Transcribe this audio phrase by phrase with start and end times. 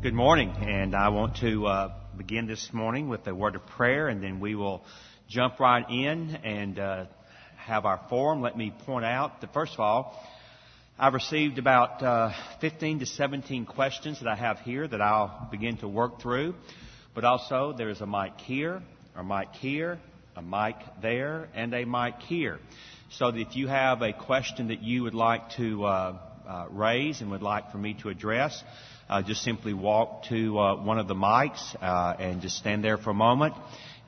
[0.00, 4.06] Good morning, and I want to uh, begin this morning with a word of prayer,
[4.06, 4.84] and then we will
[5.28, 7.06] jump right in and uh,
[7.56, 8.40] have our forum.
[8.40, 10.16] Let me point out that, first of all,
[11.00, 12.30] I've received about uh,
[12.60, 16.54] 15 to 17 questions that I have here that I'll begin to work through,
[17.12, 18.80] but also there's a mic here,
[19.16, 19.98] a mic here,
[20.36, 22.60] a mic there, and a mic here.
[23.10, 26.18] So that if you have a question that you would like to uh,
[26.48, 28.62] uh, raise and would like for me to address,
[29.08, 32.98] uh, just simply walk to uh, one of the mics uh, and just stand there
[32.98, 33.54] for a moment.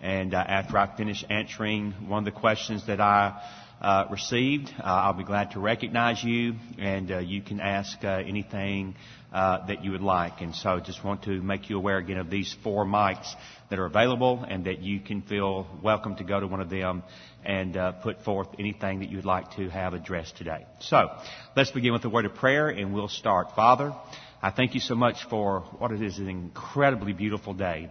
[0.01, 3.43] And uh, after I finish answering one of the questions that I
[3.81, 8.23] uh, received, uh, I'll be glad to recognize you, and uh, you can ask uh,
[8.27, 8.95] anything
[9.33, 10.41] uh, that you would like.
[10.41, 13.33] And so, just want to make you aware again of these four mics
[13.71, 17.03] that are available, and that you can feel welcome to go to one of them
[17.45, 20.67] and uh, put forth anything that you'd like to have addressed today.
[20.81, 21.09] So,
[21.57, 23.53] let's begin with a word of prayer, and we'll start.
[23.57, 23.95] Father.
[24.43, 27.91] I thank you so much for what it is an incredibly beautiful day.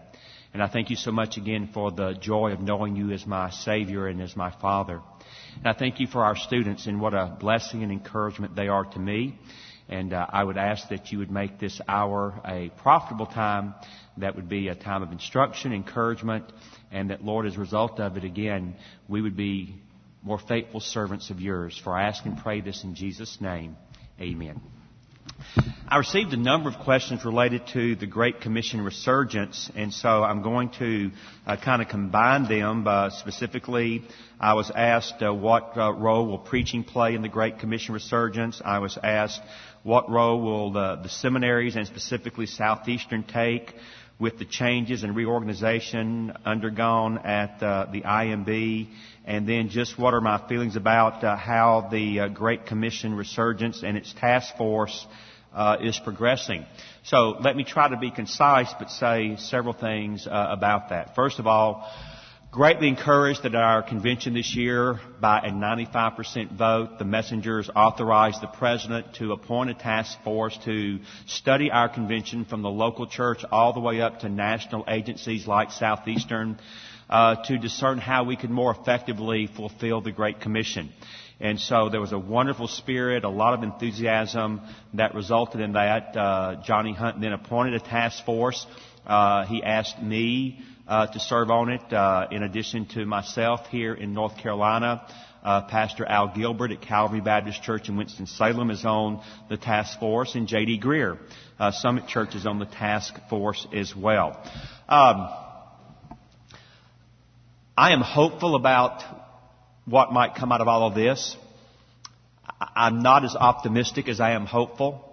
[0.52, 3.52] And I thank you so much again for the joy of knowing you as my
[3.52, 5.00] Savior and as my Father.
[5.58, 8.84] And I thank you for our students and what a blessing and encouragement they are
[8.84, 9.38] to me.
[9.90, 13.76] And uh, I would ask that you would make this hour a profitable time
[14.18, 16.46] that would be a time of instruction, encouragement,
[16.92, 18.76] and that, Lord, as a result of it, again,
[19.08, 19.76] we would be
[20.24, 21.80] more faithful servants of yours.
[21.84, 23.78] For I ask and pray this in Jesus' name.
[24.20, 24.60] Amen.
[25.88, 30.44] I received a number of questions related to the Great Commission resurgence, and so I'm
[30.44, 31.12] going to
[31.48, 32.88] uh, kind of combine them.
[32.88, 34.04] Uh, specifically,
[34.40, 38.62] I was asked uh, what uh, role will preaching play in the Great Commission resurgence.
[38.64, 39.42] I was asked
[39.84, 43.74] what role will the, the seminaries and specifically Southeastern take
[44.20, 48.88] with the changes and reorganization undergone at uh, the IMB,
[49.26, 53.82] and then just what are my feelings about uh, how the uh, Great Commission resurgence
[53.82, 55.08] and its task force
[55.54, 56.66] uh, is progressing.
[57.04, 61.16] So let me try to be concise, but say several things uh, about that.
[61.16, 61.90] First of all,
[62.52, 68.42] greatly encouraged that at our convention this year, by a 95% vote, the messengers authorized
[68.42, 73.44] the president to appoint a task force to study our convention from the local church
[73.52, 76.60] all the way up to national agencies like Southeastern.
[77.08, 80.92] Uh, to discern how we could more effectively fulfill the Great Commission.
[81.40, 84.62] And so there was a wonderful spirit, a lot of enthusiasm
[84.94, 86.16] that resulted in that.
[86.16, 88.64] Uh, Johnny Hunt then appointed a task force.
[89.08, 93.94] Uh, he asked me uh, to serve on it, uh, in addition to myself here
[93.94, 95.06] in North Carolina.
[95.44, 100.36] Uh, Pastor Al Gilbert at Calvary Baptist Church in Winston-Salem is on the task force,
[100.36, 100.82] and J.D.
[100.82, 101.18] Greear,
[101.60, 104.42] uh, Summit Church is on the task force as well.
[104.90, 105.30] Um,
[107.78, 109.04] I am hopeful about
[109.86, 111.38] what might come out of all of this.
[112.76, 115.06] I'm not as optimistic as I am hopeful.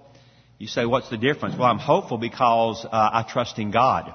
[0.58, 1.54] You say, what's the difference?
[1.56, 4.12] Well, I'm hopeful because uh, I trust in God.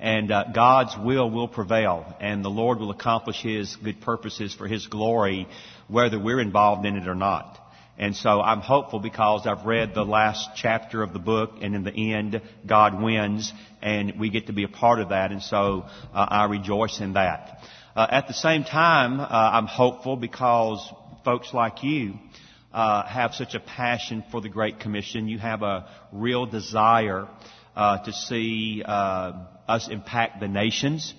[0.00, 4.66] And uh, God's will will prevail, and the Lord will accomplish His good purposes for
[4.66, 5.46] His glory,
[5.88, 7.58] whether we're involved in it or not.
[7.98, 11.84] And so I'm hopeful because I've read the last chapter of the book, and in
[11.84, 13.52] the end, God wins,
[13.82, 15.84] and we get to be a part of that, and so
[16.14, 17.58] uh, I rejoice in that.
[17.94, 20.80] Uh, at the same time, uh, I'm hopeful because
[21.26, 22.14] folks like you
[22.72, 25.28] uh, have such a passion for the Great Commission.
[25.28, 27.28] You have a real desire
[27.76, 29.32] to see uh,
[29.68, 31.14] us impact the nations.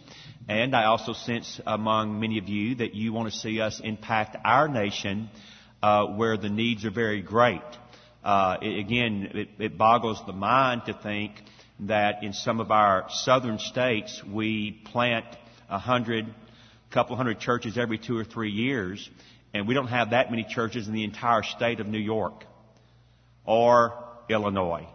[0.49, 4.35] And I also sense among many of you that you want to see us impact
[4.43, 5.29] our nation
[5.81, 7.61] uh, where the needs are very great.
[8.23, 11.33] It, again, it, it boggles the mind to think
[11.81, 15.25] that in some of our southern states we plant
[15.69, 16.25] a hundred
[16.91, 19.09] couple hundred churches every two or three years,
[19.53, 22.43] and we don't have that many churches in the entire state of New York,
[23.45, 23.93] or
[24.29, 24.87] Illinois,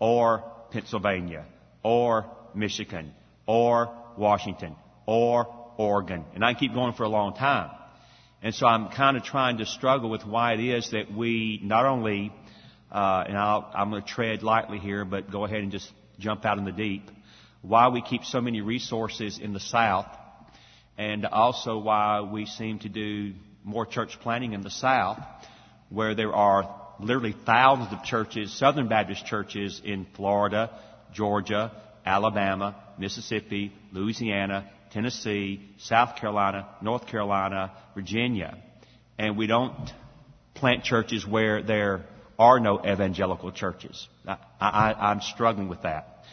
[0.00, 0.42] or
[0.72, 1.44] Pennsylvania,
[1.82, 3.12] or Michigan,
[3.46, 4.74] or Washington,
[5.06, 5.46] or
[5.76, 6.24] Oregon.
[6.34, 7.70] And I keep going for a long time.
[8.42, 11.86] And so I'm kind of trying to struggle with why it is that we not
[11.86, 12.32] only,
[12.90, 16.44] uh, and I'll, I'm going to tread lightly here, but go ahead and just jump
[16.44, 17.08] out in the deep,
[17.60, 20.06] why we keep so many resources in the South
[20.98, 23.34] and also why we seem to do
[23.64, 25.18] more church planting in the South,
[25.88, 30.70] where there are literally thousands of churches, Southern Baptist churches in Florida,
[31.12, 31.72] Georgia,
[32.04, 38.58] Alabama, Mississippi, Louisiana, Tennessee, South Carolina, North Carolina, Virginia.
[39.18, 39.90] And we don't
[40.54, 42.06] plant churches where there
[42.38, 44.08] are no evangelical churches.
[44.60, 46.24] I, am struggling with that.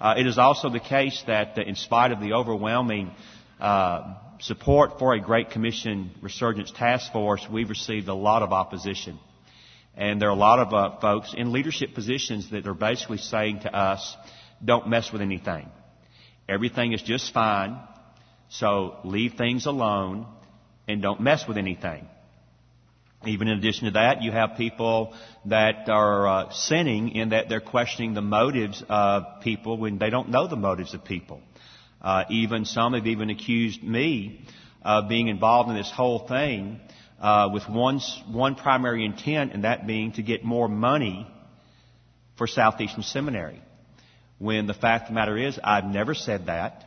[0.00, 3.10] Uh, it is also the case that in spite of the overwhelming
[3.60, 9.18] uh, support for a Great Commission Resurgence Task Force, we've received a lot of opposition.
[9.98, 13.60] And there are a lot of uh, folks in leadership positions that are basically saying
[13.62, 14.16] to us,
[14.64, 15.68] don't mess with anything.
[16.48, 17.76] Everything is just fine,
[18.48, 20.26] so leave things alone
[20.86, 22.06] and don't mess with anything.
[23.26, 25.14] Even in addition to that, you have people
[25.46, 30.28] that are uh, sinning in that they're questioning the motives of people when they don't
[30.28, 31.42] know the motives of people.
[32.00, 34.46] Uh, even some have even accused me
[34.82, 36.80] of being involved in this whole thing
[37.20, 38.00] uh, with one
[38.30, 41.26] one primary intent, and that being to get more money
[42.36, 43.60] for Southeastern Seminary.
[44.38, 46.84] When the fact of the matter is, I've never said that.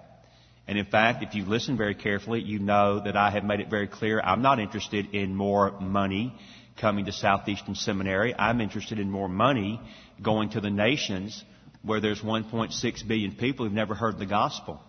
[0.67, 3.69] And in fact, if you listen very carefully, you know that I have made it
[3.69, 6.33] very clear I'm not interested in more money
[6.79, 8.33] coming to Southeastern Seminary.
[8.33, 9.81] I'm interested in more money
[10.21, 11.43] going to the nations
[11.83, 14.81] where there's 1.6 billion people who've never heard the gospel.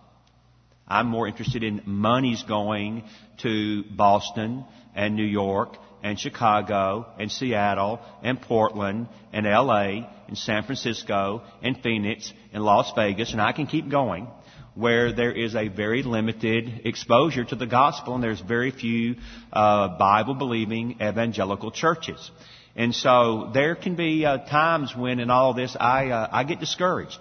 [0.87, 3.03] I'm more interested in monies going
[3.41, 4.65] to Boston
[4.95, 11.81] and New York and Chicago and Seattle and Portland and LA and San Francisco and
[11.81, 14.27] Phoenix and Las Vegas and I can keep going
[14.75, 19.15] where there is a very limited exposure to the gospel and there's very few
[19.51, 22.31] uh, Bible believing evangelical churches.
[22.75, 26.59] And so there can be uh, times when in all this I, uh, I get
[26.59, 27.19] discouraged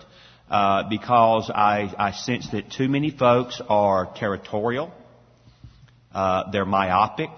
[0.52, 4.92] uh, because I, I sense that too many folks are territorial,
[6.12, 7.30] uh, they're myopic,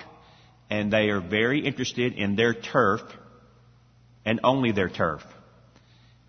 [0.69, 3.02] and they are very interested in their turf
[4.25, 5.22] and only their turf.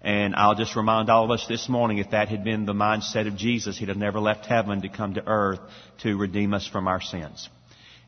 [0.02, 3.28] And I'll just remind all of us this morning, if that had been the mindset
[3.28, 5.62] of Jesus, He'd have never left heaven to come to earth
[6.04, 7.50] to redeem us from our sins.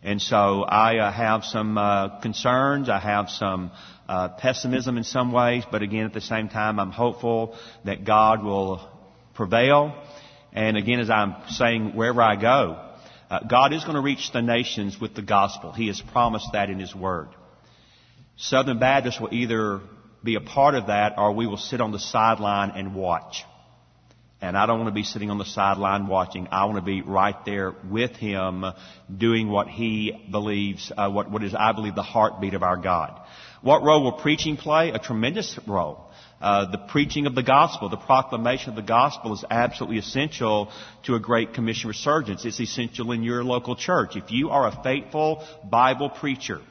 [0.03, 2.89] And so I uh, have some uh, concerns.
[2.89, 3.71] I have some
[4.07, 8.43] uh, pessimism in some ways, but again, at the same time, I'm hopeful that God
[8.43, 8.87] will
[9.33, 9.93] prevail.
[10.53, 12.83] And again, as I'm saying, wherever I go,
[13.29, 15.71] uh, God is going to reach the nations with the gospel.
[15.71, 17.27] He has promised that in His Word.
[18.37, 19.81] Southern Baptists will either
[20.23, 23.43] be a part of that or we will sit on the sideline and watch.
[24.39, 26.47] And I don't want to be sitting on the sideline watching.
[26.51, 28.65] I want to be right there with him
[29.15, 33.19] doing what he believes, uh, what, what is, I believe, the heartbeat of our God.
[33.61, 34.89] What role will preaching play?
[34.89, 36.03] A tremendous role.
[36.39, 40.71] Uh, the preaching of the gospel, the proclamation of the gospel is absolutely essential
[41.03, 42.45] to a great commission resurgence.
[42.45, 44.15] It's essential in your local church.
[44.15, 46.61] If you are a faithful Bible preacher,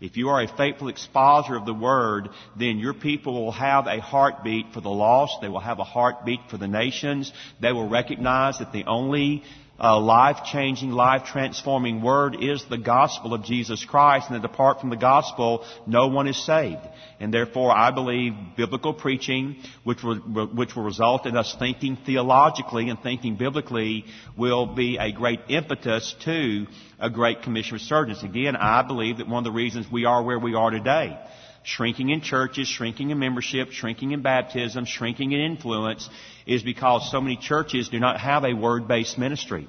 [0.00, 3.98] if you are a faithful expositor of the word, then your people will have a
[3.98, 5.38] heartbeat for the lost.
[5.40, 7.32] They will have a heartbeat for the nations.
[7.60, 9.42] They will recognize that the only
[9.78, 14.96] uh, life-changing, life-transforming word is the gospel of Jesus Christ, and that apart from the
[14.96, 16.80] gospel, no one is saved.
[17.20, 22.88] And therefore, I believe biblical preaching, which will, which will result in us thinking theologically
[22.88, 24.04] and thinking biblically,
[24.36, 26.66] will be a great impetus to
[26.98, 28.22] a great commission resurgence.
[28.22, 31.18] Again, I believe that one of the reasons we are where we are today
[31.66, 36.08] shrinking in churches, shrinking in membership, shrinking in baptism, shrinking in influence
[36.46, 39.66] is because so many churches do not have a word-based ministry.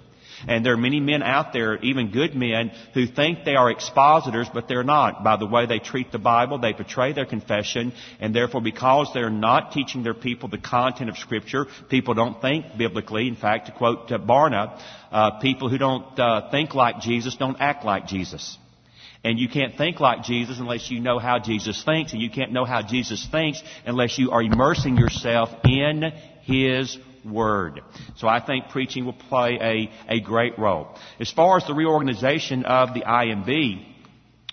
[0.47, 4.47] And there are many men out there, even good men, who think they are expositors,
[4.53, 5.23] but they're not.
[5.23, 9.29] By the way they treat the Bible, they betray their confession, and therefore because they're
[9.29, 13.27] not teaching their people the content of Scripture, people don't think biblically.
[13.27, 14.79] In fact, to quote uh, Barna,
[15.11, 18.57] uh, people who don't uh, think like Jesus don't act like Jesus.
[19.23, 22.51] And you can't think like Jesus unless you know how Jesus thinks, and you can't
[22.51, 26.13] know how Jesus thinks unless you are immersing yourself in
[26.43, 27.81] His Word.
[28.15, 30.95] So I think preaching will play a, a great role.
[31.19, 33.85] As far as the reorganization of the IMB,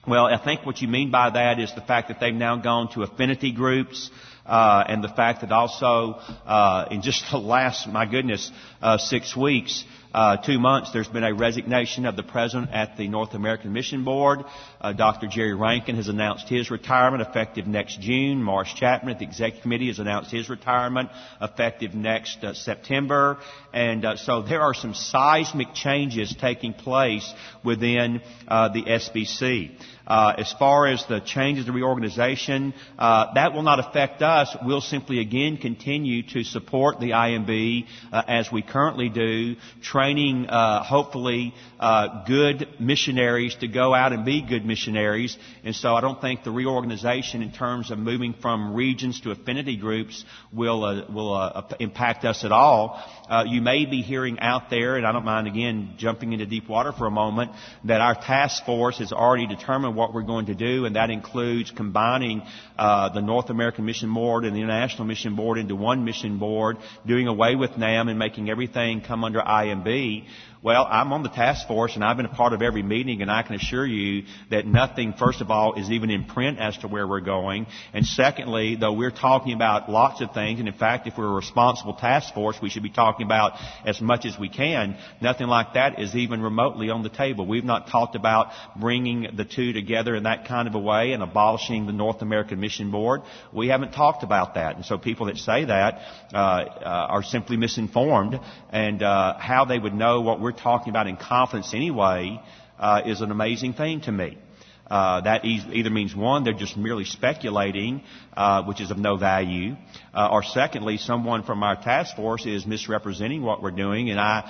[0.07, 2.93] well, I think what you mean by that is the fact that they've now gone
[2.93, 4.11] to affinity groups,
[4.45, 8.51] uh, and the fact that also uh, in just the last, my goodness,
[8.83, 13.09] uh, six weeks, uh, two months, there's been a resignation of the president at the
[13.09, 14.45] North American Mission Board.
[14.81, 15.27] Uh, Dr.
[15.27, 18.41] Jerry Rankin has announced his retirement effective next June.
[18.41, 21.11] Morris Chapman at the Executive Committee has announced his retirement
[21.43, 23.39] effective next uh, September.
[23.73, 27.29] And uh, so there are some seismic changes taking place
[27.65, 29.73] within uh, the SBC.
[30.07, 34.55] Uh, as far as the changes, the reorganization, uh, that will not affect us.
[34.65, 40.83] We'll simply again continue to support the IMB uh, as we currently do, training uh,
[40.83, 45.39] hopefully uh, good missionaries to go out and be good missionaries.
[45.65, 49.79] And so I don't think the reorganization in terms of moving from regions to affinity
[49.79, 53.03] groups will uh, will impact us at all.
[53.47, 56.93] you may be hearing out there, and I don't mind again jumping into deep water
[56.93, 57.53] for a moment,
[57.85, 61.71] that our task force has already determined what we're going to do, and that includes
[61.71, 62.43] combining
[62.79, 66.77] uh, the North American Mission Board and the International Mission Board into one mission board,
[67.07, 70.25] doing away with NAM and making everything come under IMB.
[70.65, 73.31] Well, I'm on the task force and I've been a part of every meeting and
[73.31, 76.89] I can assure you that nothing, first of all, is even in print as to
[76.89, 77.67] where we're going.
[77.93, 81.35] And secondly, though we're talking about lots of things, and in fact, if we're a
[81.35, 84.97] responsible task force, we should be talking about as much as we can.
[85.21, 87.47] Nothing like that is even remotely on the table.
[87.47, 91.23] We've not talked about bringing the two together in that kind of a way and
[91.23, 93.21] abolishing the North American Mission Board.
[93.53, 94.77] We haven't talked about that.
[94.77, 96.01] And so people that say that,
[96.33, 98.41] uh, uh, are simply misinformed
[98.71, 102.41] and, uh, how they would know what we're talking about in confidence anyway
[102.79, 104.39] uh, is an amazing thing to me.
[104.87, 108.03] Uh, that either means one, they're just merely speculating,
[108.37, 109.77] uh, which is of no value,
[110.13, 114.45] uh, or secondly, someone from our task force is misrepresenting what we're doing, and I,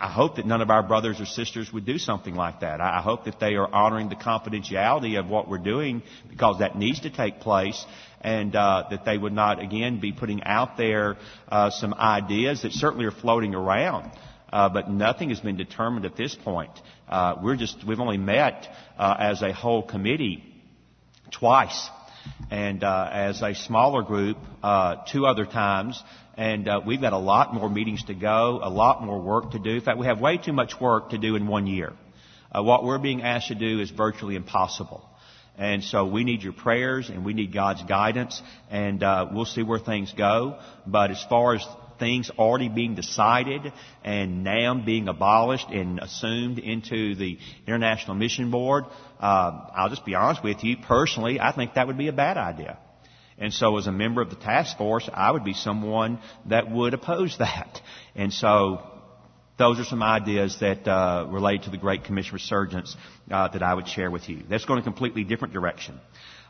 [0.00, 2.80] I hope that none of our brothers or sisters would do something like that.
[2.80, 7.00] I hope that they are honoring the confidentiality of what we're doing because that needs
[7.00, 7.84] to take place
[8.20, 11.16] and uh, that they would not again be putting out there
[11.48, 14.10] uh, some ideas that certainly are floating around
[14.52, 16.70] uh, but nothing has been determined at this point.
[17.08, 20.44] Uh, we're just we've only met uh, as a whole committee
[21.30, 21.88] twice,
[22.50, 26.02] and uh, as a smaller group uh, two other times.
[26.36, 29.58] And uh, we've got a lot more meetings to go, a lot more work to
[29.58, 29.70] do.
[29.70, 31.92] In fact, we have way too much work to do in one year.
[32.52, 35.04] what we're being asked to do is virtually impossible.
[35.58, 38.40] And so we need your prayers and we need God's guidance
[38.70, 40.60] and uh, we'll see where things go.
[40.86, 41.66] But as far as
[41.98, 43.72] things already being decided
[44.04, 48.84] and NAM being abolished and assumed into the International Mission Board,
[49.20, 52.36] uh, I'll just be honest with you, personally, I think that would be a bad
[52.36, 52.78] idea.
[53.38, 56.94] And so as a member of the task force, I would be someone that would
[56.94, 57.80] oppose that.
[58.14, 58.82] And so
[59.58, 62.96] those are some ideas that uh, relate to the Great Commission Resurgence
[63.30, 64.42] uh, that I would share with you.
[64.48, 66.00] That's going a completely different direction.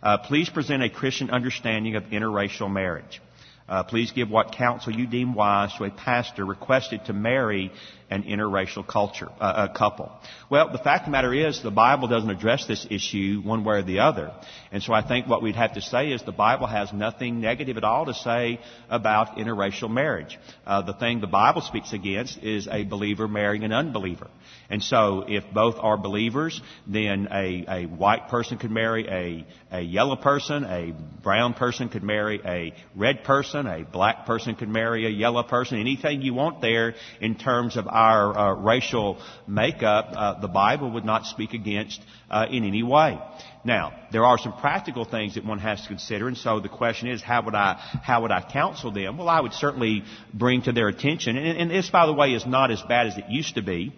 [0.02, 3.20] Uh, please present a Christian understanding of interracial marriage.
[3.68, 7.70] Uh, please give what counsel you deem wise to a pastor requested to marry
[8.10, 10.10] an interracial culture, uh, a couple.
[10.50, 13.76] Well, the fact of the matter is the Bible doesn't address this issue one way
[13.76, 14.32] or the other.
[14.72, 17.76] And so I think what we'd have to say is the Bible has nothing negative
[17.76, 20.38] at all to say about interracial marriage.
[20.66, 24.28] Uh, the thing the Bible speaks against is a believer marrying an unbeliever.
[24.70, 29.46] And so if both are believers, then a, a white person could marry a,
[29.76, 34.68] a yellow person, a brown person could marry a red person, a black person could
[34.68, 40.12] marry a yellow person, anything you want there in terms of our uh, racial makeup,
[40.14, 42.00] uh, the Bible would not speak against
[42.30, 43.18] uh, in any way.
[43.64, 47.08] Now, there are some practical things that one has to consider, and so the question
[47.08, 47.74] is, how would I,
[48.04, 49.18] how would I counsel them?
[49.18, 52.46] Well, I would certainly bring to their attention, and, and this, by the way, is
[52.46, 53.92] not as bad as it used to be.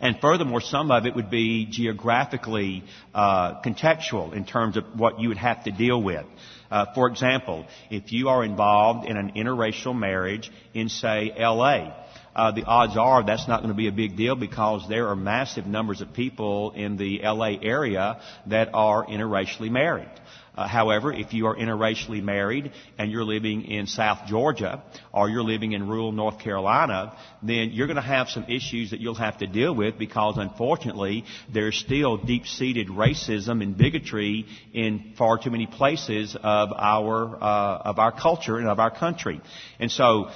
[0.00, 2.82] And furthermore, some of it would be geographically
[3.14, 6.24] uh, contextual in terms of what you would have to deal with.
[6.70, 11.94] Uh, for example, if you are involved in an interracial marriage in, say, L.A.,
[12.36, 15.16] uh, the odds are that's not going to be a big deal because there are
[15.16, 20.10] massive numbers of people in the LA area that are interracially married.
[20.54, 25.42] Uh, however, if you are interracially married and you're living in South Georgia or you're
[25.42, 29.38] living in rural North Carolina, then you're going to have some issues that you'll have
[29.38, 35.66] to deal with because unfortunately there's still deep-seated racism and bigotry in far too many
[35.66, 39.42] places of our uh, of our culture and of our country.
[39.78, 40.30] And so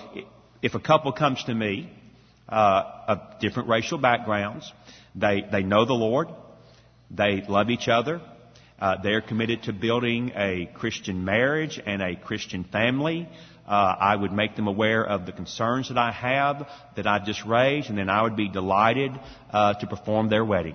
[0.63, 1.91] if a couple comes to me
[2.49, 4.71] uh, of different racial backgrounds,
[5.15, 6.29] they they know the Lord,
[7.11, 8.21] they love each other,
[8.81, 13.29] uh, they're committed to building a Christian marriage and a Christian family.
[13.67, 17.45] Uh, I would make them aware of the concerns that I have that I just
[17.45, 19.13] raised, and then I would be delighted
[19.53, 20.75] uh, to perform their wedding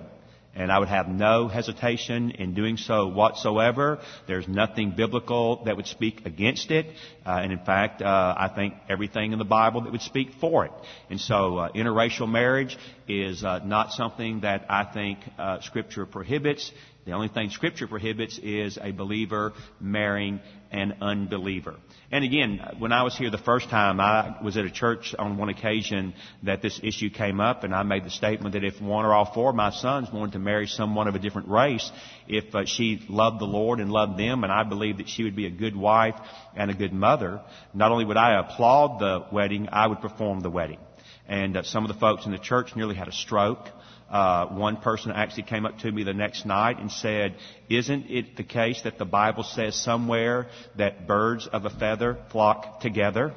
[0.56, 4.00] and I would have no hesitation in doing so whatsoever.
[4.26, 6.86] There's nothing biblical that would speak against it,
[7.24, 10.64] uh, and in fact, uh, I think everything in the Bible that would speak for
[10.64, 10.72] it.
[11.10, 16.72] And so, uh, interracial marriage is uh, not something that I think uh, Scripture prohibits.
[17.04, 20.40] The only thing Scripture prohibits is a believer marrying
[20.72, 21.76] an unbeliever.
[22.12, 25.38] And again, when I was here the first time, I was at a church on
[25.38, 29.04] one occasion that this issue came up, and I made the statement that if one
[29.04, 31.90] or all four of my sons wanted to marry someone of a different race,
[32.28, 35.34] if uh, she loved the Lord and loved them, and I believed that she would
[35.34, 36.14] be a good wife
[36.54, 37.40] and a good mother,
[37.74, 40.78] not only would I applaud the wedding, I would perform the wedding.
[41.28, 43.68] And uh, some of the folks in the church nearly had a stroke.
[44.10, 47.34] Uh, one person actually came up to me the next night and said,
[47.68, 52.80] "Isn't it the case that the Bible says somewhere that birds of a feather flock
[52.80, 53.34] together?"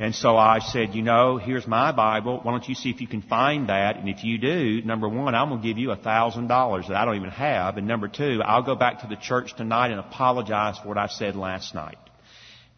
[0.00, 2.40] And so I said, you know, here's my Bible.
[2.42, 3.96] Why don't you see if you can find that?
[3.98, 6.96] And if you do, number one, I'm going to give you a thousand dollars that
[6.96, 7.76] I don't even have.
[7.76, 11.08] And number two, I'll go back to the church tonight and apologize for what I
[11.08, 11.98] said last night.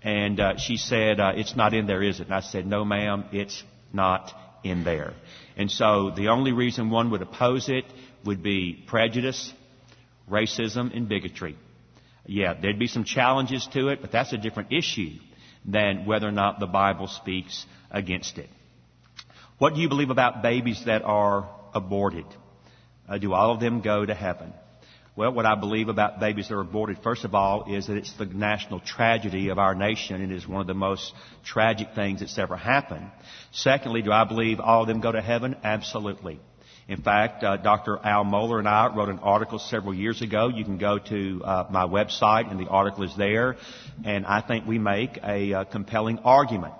[0.05, 2.27] And uh, she said, uh, it's not in there, is it?
[2.27, 4.31] And I said, no ma'am, it's not
[4.63, 5.15] in there.
[5.57, 7.85] And so the only reason one would oppose it
[8.25, 9.53] would be prejudice,
[10.31, 11.57] racism, and bigotry.
[12.27, 15.19] Yeah, there'd be some challenges to it, but that's a different issue
[15.65, 18.51] than whether or not the Bible speaks against it.
[19.59, 22.27] What do you believe about babies that are aborted?
[23.09, 24.53] Uh, do all of them go to heaven?
[25.17, 28.13] Well, what I believe about babies that are aborted, first of all, is that it's
[28.15, 30.21] the national tragedy of our nation.
[30.21, 31.13] And it is one of the most
[31.45, 33.09] tragic things that's ever happened.
[33.53, 35.55] Secondly, do I believe all of them go to heaven?
[35.63, 36.41] Absolutely.
[36.89, 37.99] In fact, uh, Dr.
[38.03, 40.49] Al Mohler and I wrote an article several years ago.
[40.49, 43.57] You can go to uh, my website and the article is there.
[44.05, 46.75] And I think we make a uh, compelling argument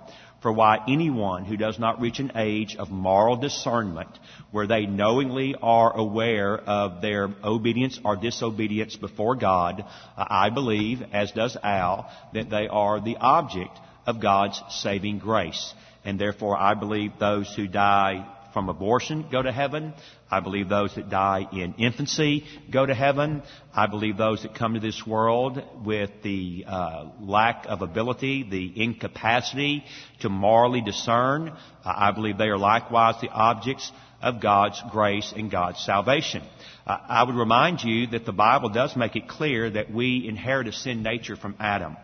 [0.45, 4.11] for why anyone who does not reach an age of moral discernment
[4.51, 9.83] where they knowingly are aware of their obedience or disobedience before God,
[10.15, 13.75] uh, I believe, as does Al, that they are the object
[14.05, 15.73] of God's saving grace.
[16.03, 19.93] And therefore I believe those who die from abortion go to heaven.
[20.31, 23.43] I believe those that die in infancy go to heaven.
[23.73, 28.81] I believe those that come to this world with the uh, lack of ability, the
[28.81, 29.83] incapacity
[30.21, 31.51] to morally discern,
[31.83, 36.41] I believe they are likewise the objects of God's grace and God's salvation.
[36.87, 40.67] Uh, I would remind you that the Bible does make it clear that we inherit
[40.67, 41.97] a sin nature from Adam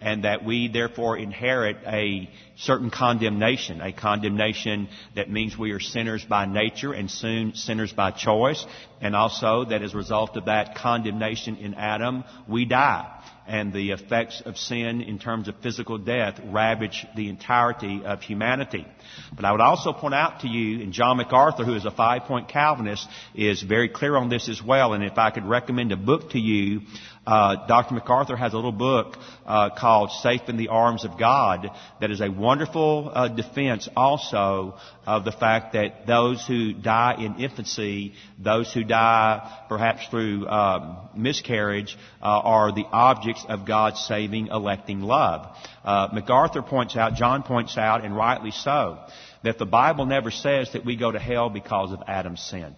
[0.00, 6.24] and that we therefore inherit a certain condemnation, a condemnation that means we are sinners
[6.24, 8.64] by nature and soon sinners by choice,
[9.00, 13.16] and also that as a result of that condemnation in Adam, we die.
[13.46, 18.86] And the effects of sin in terms of physical death ravage the entirety of humanity.
[19.34, 22.48] But I would also point out to you, and John MacArthur, who is a five-point
[22.48, 24.92] Calvinist, is very clear on this as well.
[24.92, 26.82] And if I could recommend a book to you,
[27.30, 27.94] uh, Dr.
[27.94, 29.16] MacArthur has a little book
[29.46, 34.76] uh, called "Safe in the Arms of God" that is a wonderful uh, defense also
[35.06, 41.08] of the fact that those who die in infancy, those who die perhaps through um,
[41.14, 45.56] miscarriage, uh, are the objects of God's saving, electing love.
[45.84, 48.98] Uh, MacArthur points out, John points out, and rightly so,
[49.44, 52.74] that the Bible never says that we go to hell because of Adam's sin.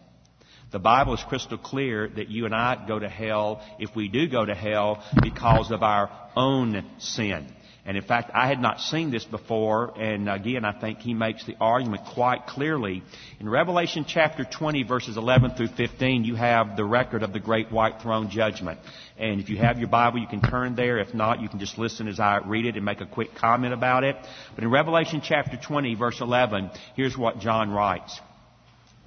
[0.73, 4.27] The Bible is crystal clear that you and I go to hell if we do
[4.27, 7.47] go to hell because of our own sin.
[7.85, 11.45] And in fact, I had not seen this before, and again, I think he makes
[11.45, 13.03] the argument quite clearly.
[13.41, 17.73] In Revelation chapter 20, verses 11 through 15, you have the record of the great
[17.73, 18.79] white throne judgment.
[19.19, 21.01] And if you have your Bible, you can turn there.
[21.01, 23.75] If not, you can just listen as I read it and make a quick comment
[23.75, 24.17] about it.
[24.55, 28.19] But in Revelation chapter 20, verse 11, here's what John writes.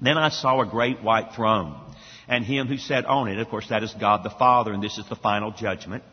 [0.02, 1.80] Then I saw a great white throne,
[2.28, 3.40] and him who sat on it.
[3.40, 6.04] Of course, that is God the Father, and this is the final judgment.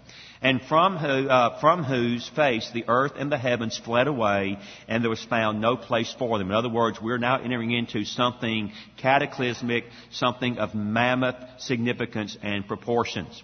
[0.40, 5.02] And from, who, uh, from whose face the earth and the heavens fled away, and
[5.02, 6.48] there was found no place for them.
[6.48, 13.40] In other words, we're now entering into something cataclysmic, something of mammoth significance and proportions.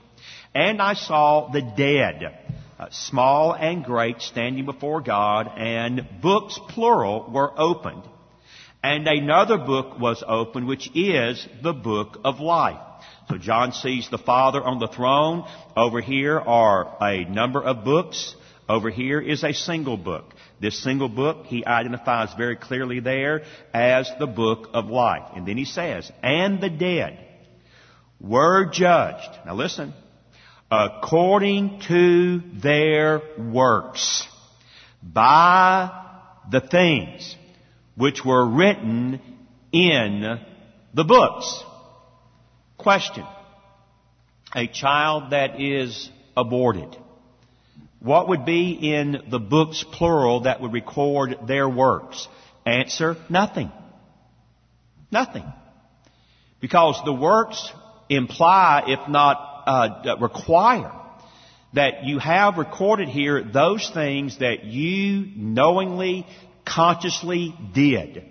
[0.55, 2.37] And I saw the dead,
[2.81, 8.03] uh, small and great, standing before God, and books, plural, were opened.
[8.83, 12.81] And another book was opened, which is the book of life.
[13.29, 15.45] So John sees the Father on the throne.
[15.77, 18.35] Over here are a number of books.
[18.69, 20.35] Over here is a single book.
[20.61, 23.43] This single book he identifies very clearly there
[23.75, 25.33] as the book of life.
[25.35, 27.19] And then he says, and the dead
[28.21, 29.31] were judged.
[29.45, 29.93] Now listen.
[30.71, 34.27] According to their works
[35.03, 35.91] by
[36.51, 37.37] the things
[37.99, 39.21] which were written
[39.73, 40.41] in
[40.95, 41.65] the books.
[42.79, 43.27] Question.
[44.55, 46.97] A child that is aborted.
[48.01, 52.29] What would be in the books plural that would record their works?
[52.65, 53.73] Answer, nothing.
[55.11, 55.45] Nothing.
[56.61, 57.73] Because the works
[58.09, 60.93] imply, if not uh, require,
[61.75, 66.27] that you have recorded here those things that you knowingly,
[66.69, 68.25] consciously did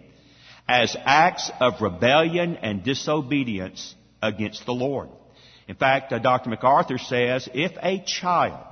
[0.67, 5.09] as acts of rebellion and disobedience against the Lord.
[5.67, 6.49] In fact, uh, Dr.
[6.49, 8.65] MacArthur says, if a child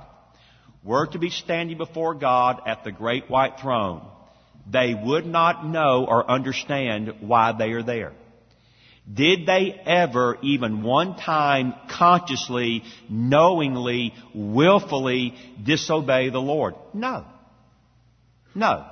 [0.82, 4.02] were to be standing before God at the great white throne,
[4.70, 8.12] they would not know or understand why they are there.
[9.12, 16.74] Did they ever, even one time, consciously, knowingly, willfully disobey the Lord?
[16.92, 17.24] No.
[18.54, 18.84] No.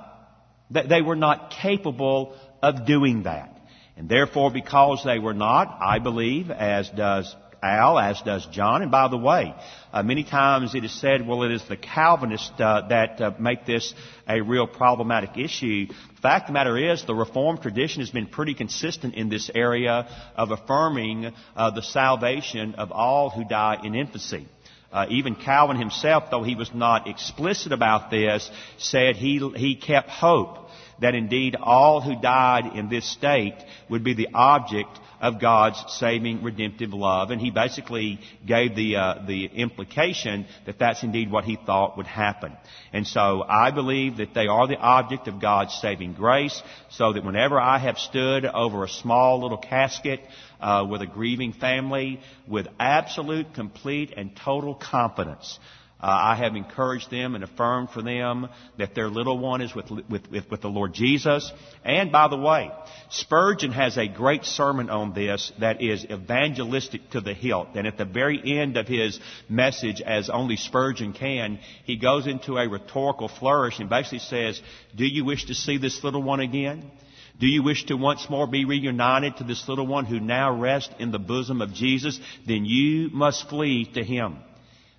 [0.71, 3.51] That they were not capable of doing that.
[3.97, 8.81] And therefore, because they were not, I believe, as does Al, as does John.
[8.81, 9.53] And by the way,
[9.91, 13.65] uh, many times it is said, well, it is the Calvinists uh, that uh, make
[13.65, 13.93] this
[14.27, 15.87] a real problematic issue.
[15.87, 19.49] The fact of the matter is, the Reformed tradition has been pretty consistent in this
[19.53, 24.47] area of affirming uh, the salvation of all who die in infancy.
[24.95, 30.09] Uh, even Calvin himself, though he was not explicit about this, said he, he kept
[30.09, 30.69] hope
[31.01, 33.57] that indeed all who died in this state
[33.89, 37.31] would be the object of God's saving redemptive love.
[37.31, 42.07] And he basically gave the, uh, the implication that that's indeed what he thought would
[42.07, 42.53] happen.
[42.93, 47.23] And so I believe that they are the object of God's saving grace so that
[47.23, 50.21] whenever I have stood over a small little casket
[50.59, 55.59] uh, with a grieving family with absolute, complete, and total confidence
[56.01, 59.89] uh, I have encouraged them and affirmed for them that their little one is with,
[59.89, 61.49] with, with, with, the Lord Jesus.
[61.85, 62.69] And by the way,
[63.09, 67.69] Spurgeon has a great sermon on this that is evangelistic to the hilt.
[67.75, 72.57] And at the very end of his message, as only Spurgeon can, he goes into
[72.57, 74.61] a rhetorical flourish and basically says,
[74.95, 76.91] Do you wish to see this little one again?
[77.39, 80.93] Do you wish to once more be reunited to this little one who now rests
[80.99, 82.19] in the bosom of Jesus?
[82.45, 84.37] Then you must flee to him.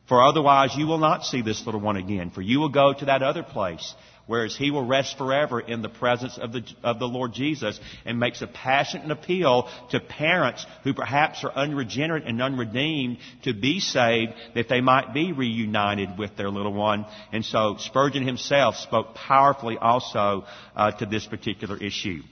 [0.09, 3.07] For otherwise you will not see this little one again, for you will go to
[3.07, 3.95] that other place,
[4.27, 8.21] whereas he will rest forever in the presence of the, of the Lord Jesus and
[8.21, 14.33] makes a passionate appeal to parents who perhaps are unregenerate and unredeemed to be saved
[14.55, 17.05] that they might be reunited with their little one.
[17.33, 20.45] And so Spurgeon himself spoke powerfully also
[20.77, 22.23] uh, to this particular issue.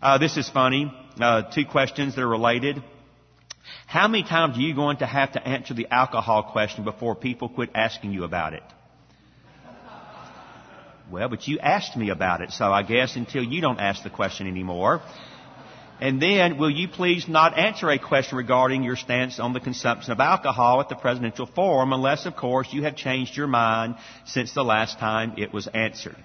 [0.00, 0.92] Uh, this is funny.
[1.20, 2.82] Uh, two questions that are related.
[3.86, 7.48] How many times are you going to have to answer the alcohol question before people
[7.48, 8.62] quit asking you about it?
[11.10, 14.10] Well, but you asked me about it, so I guess until you don't ask the
[14.10, 15.02] question anymore.
[16.00, 20.12] And then, will you please not answer a question regarding your stance on the consumption
[20.12, 24.52] of alcohol at the presidential forum unless, of course, you have changed your mind since
[24.54, 26.16] the last time it was answered?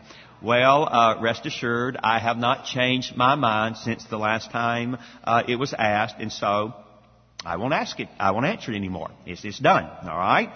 [0.41, 5.43] Well, uh, rest assured, I have not changed my mind since the last time uh,
[5.47, 6.73] it was asked, and so
[7.45, 8.10] I won't ask it.
[8.19, 9.12] I won't answer it anymore.
[9.25, 9.86] It's, it's done.
[9.86, 10.49] All right?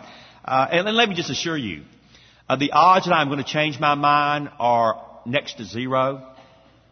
[0.44, 1.84] Uh, and, and let me just assure you,
[2.50, 6.30] uh, the odds that I'm going to change my mind are next to zero.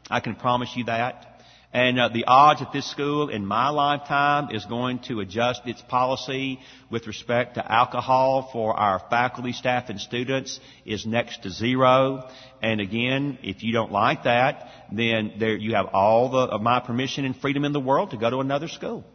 [0.10, 1.28] I can promise you that.
[1.74, 5.82] And uh, the odds that this school in my lifetime is going to adjust its
[5.82, 12.30] policy with respect to alcohol for our faculty, staff, and students is next to zero.
[12.62, 16.82] And again, if you don't like that, then there you have all the, of my
[16.82, 19.06] permission and freedom in the world to go to another school.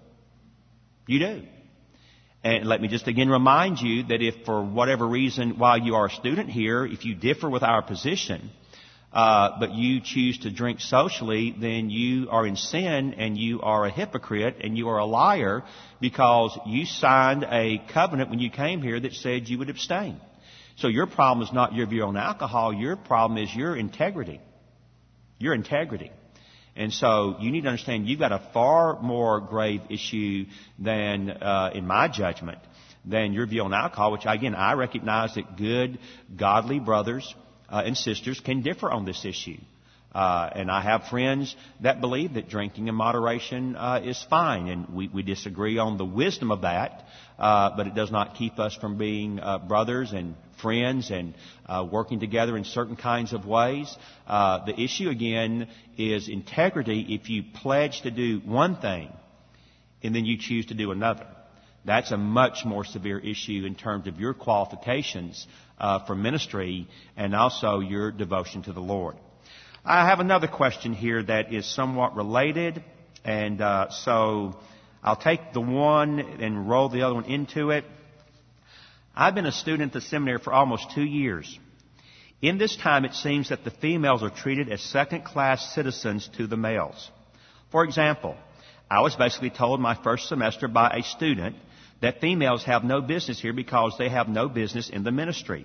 [1.06, 1.42] You do.
[2.42, 6.06] And let me just again remind you that if for whatever reason, while you are
[6.06, 8.50] a student here, if you differ with our position,
[9.12, 13.86] uh, but you choose to drink socially, then you are in sin and you are
[13.86, 15.64] a hypocrite and you are a liar
[16.00, 20.20] because you signed a covenant when you came here that said you would abstain.
[20.76, 22.74] So your problem is not your view on alcohol.
[22.74, 24.40] Your problem is your integrity.
[25.38, 26.12] Your integrity.
[26.76, 30.46] And so you need to understand you've got a far more grave issue
[30.78, 32.58] than, uh, in my judgment,
[33.04, 35.98] than your view on alcohol, which again, I recognize that good,
[36.36, 37.34] godly brothers
[37.68, 39.58] uh, and sisters can differ on this issue.
[40.16, 44.88] Uh, and I have friends that believe that drinking in moderation uh, is fine, and
[44.88, 47.04] we, we disagree on the wisdom of that.
[47.38, 51.34] Uh, but it does not keep us from being uh, brothers and friends and
[51.66, 53.94] uh, working together in certain kinds of ways.
[54.26, 57.14] Uh, the issue again is integrity.
[57.14, 59.12] If you pledge to do one thing
[60.02, 61.26] and then you choose to do another,
[61.84, 67.34] that's a much more severe issue in terms of your qualifications uh, for ministry and
[67.34, 69.16] also your devotion to the Lord.
[69.88, 72.82] I have another question here that is somewhat related,
[73.24, 74.56] and uh, so
[75.00, 77.84] I'll take the one and roll the other one into it.
[79.14, 81.56] I've been a student at the seminary for almost two years.
[82.42, 86.48] In this time, it seems that the females are treated as second class citizens to
[86.48, 87.08] the males.
[87.70, 88.34] For example,
[88.90, 91.54] I was basically told my first semester by a student
[92.00, 95.64] that females have no business here because they have no business in the ministry.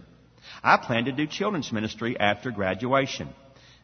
[0.63, 3.29] I plan to do children's ministry after graduation.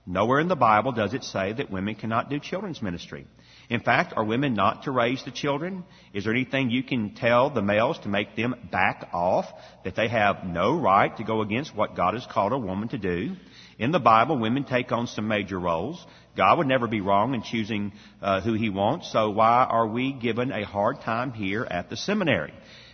[0.09, 3.27] Nowhere in the Bible does it say that women cannot do children's ministry.
[3.69, 5.83] In fact, are women not to raise the children?
[6.13, 9.47] Is there anything you can tell the males to make them back off?
[9.83, 12.97] That they have no right to go against what God has called a woman to
[12.97, 13.35] do?
[13.77, 16.03] In the Bible, women take on some major roles.
[16.37, 17.91] God would never be wrong in choosing
[18.21, 21.97] uh, who He wants, so why are we given a hard time here at the
[21.97, 22.53] seminary?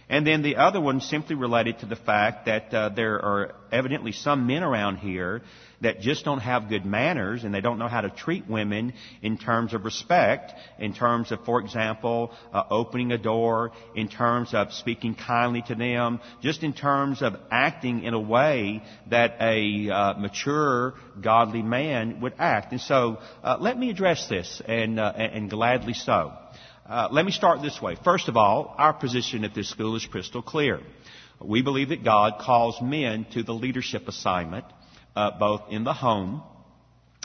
[0.10, 4.12] And then the other one simply related to the fact that uh, there are evidently
[4.12, 5.42] some men around here
[5.84, 9.38] that just don't have good manners and they don't know how to treat women in
[9.38, 14.74] terms of respect, in terms of, for example, uh, opening a door, in terms of
[14.74, 20.14] speaking kindly to them, just in terms of acting in a way that a uh,
[20.20, 22.72] mature, godly man would act.
[22.72, 26.34] And so, uh, let me address this, and, uh, and gladly so.
[26.88, 27.96] Uh, let me start this way.
[28.04, 30.82] First of all, our position at this school is crystal clear.
[31.42, 34.66] We believe that God calls men to the leadership assignment
[35.16, 36.44] uh, both in the home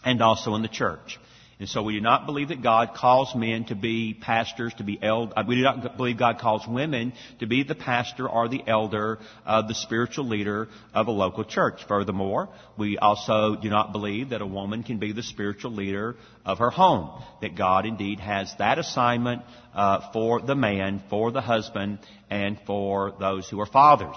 [0.05, 1.19] and also in the church.
[1.61, 4.97] And so we do not believe that God calls men to be pastors, to be
[5.03, 5.33] elder.
[5.37, 9.19] Uh, we do not believe God calls women to be the pastor or the elder,
[9.45, 11.81] the spiritual leader of a local church.
[11.89, 16.59] Furthermore, we also do not believe that a woman can be the spiritual leader of
[16.59, 17.21] her home.
[17.41, 19.43] That God indeed has that assignment
[19.75, 21.99] uh, for the man, for the husband,
[22.31, 24.17] and for those who are fathers.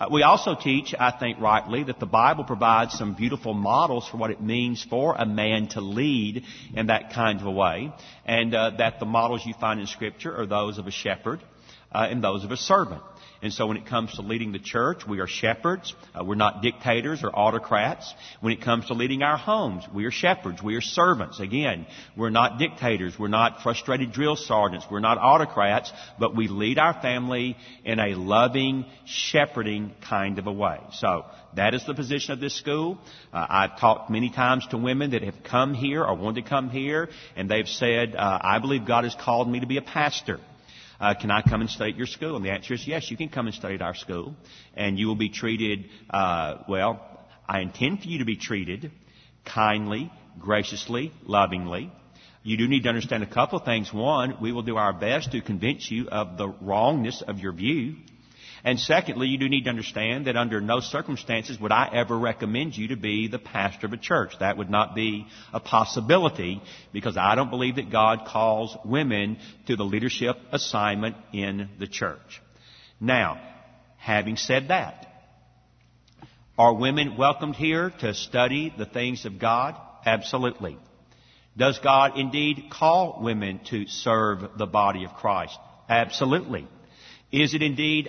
[0.00, 4.16] Uh, we also teach, I think rightly, that the Bible provides some beautiful models for
[4.16, 7.92] what it means for a man to lead in that kind of a way,
[8.24, 11.40] and uh, that the models you find in Scripture are those of a shepherd
[11.90, 13.02] uh, and those of a servant.
[13.40, 15.94] And so when it comes to leading the church, we are shepherds.
[16.12, 18.12] Uh, we're not dictators or autocrats.
[18.40, 20.60] When it comes to leading our homes, we are shepherds.
[20.60, 21.38] We are servants.
[21.38, 23.16] Again, we're not dictators.
[23.16, 24.86] We're not frustrated drill sergeants.
[24.90, 30.52] We're not autocrats, but we lead our family in a loving, shepherding kind of a
[30.52, 30.78] way.
[30.94, 31.24] So
[31.54, 32.98] that is the position of this school.
[33.32, 36.70] Uh, I've talked many times to women that have come here or wanted to come
[36.70, 40.40] here, and they've said, uh, I believe God has called me to be a pastor
[41.00, 42.36] uh, can I come and study at your school?
[42.36, 44.34] And the answer is yes, you can come and study at our school.
[44.74, 47.00] And you will be treated, uh, well,
[47.48, 48.90] I intend for you to be treated
[49.44, 51.92] kindly, graciously, lovingly.
[52.42, 53.92] You do need to understand a couple of things.
[53.92, 57.96] One, we will do our best to convince you of the wrongness of your view.
[58.64, 62.76] And secondly, you do need to understand that under no circumstances would I ever recommend
[62.76, 64.32] you to be the pastor of a church.
[64.40, 66.60] That would not be a possibility
[66.92, 72.42] because I don't believe that God calls women to the leadership assignment in the church.
[73.00, 73.40] Now,
[73.96, 75.06] having said that,
[76.58, 79.76] are women welcomed here to study the things of God?
[80.04, 80.76] Absolutely.
[81.56, 85.56] Does God indeed call women to serve the body of Christ?
[85.88, 86.66] Absolutely.
[87.30, 88.08] Is it indeed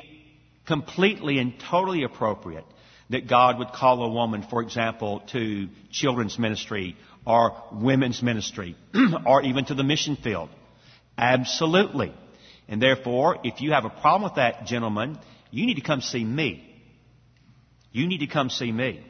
[0.69, 2.63] completely and totally appropriate
[3.09, 8.77] that God would call a woman, for example, to children's ministry or women's ministry
[9.25, 10.49] or even to the mission field.
[11.17, 12.13] Absolutely.
[12.67, 15.17] And therefore, if you have a problem with that, gentlemen,
[15.49, 16.63] you need to come see me.
[17.91, 19.03] You need to come see me.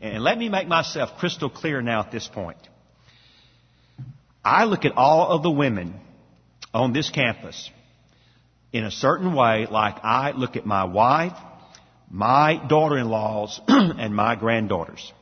[0.00, 2.58] And let me make myself crystal clear now at this point.
[4.44, 5.94] I look at all of the women
[6.72, 7.68] on this campus
[8.74, 11.38] in a certain way like I look at my wife,
[12.10, 15.12] my daughter-in-laws, and my granddaughters.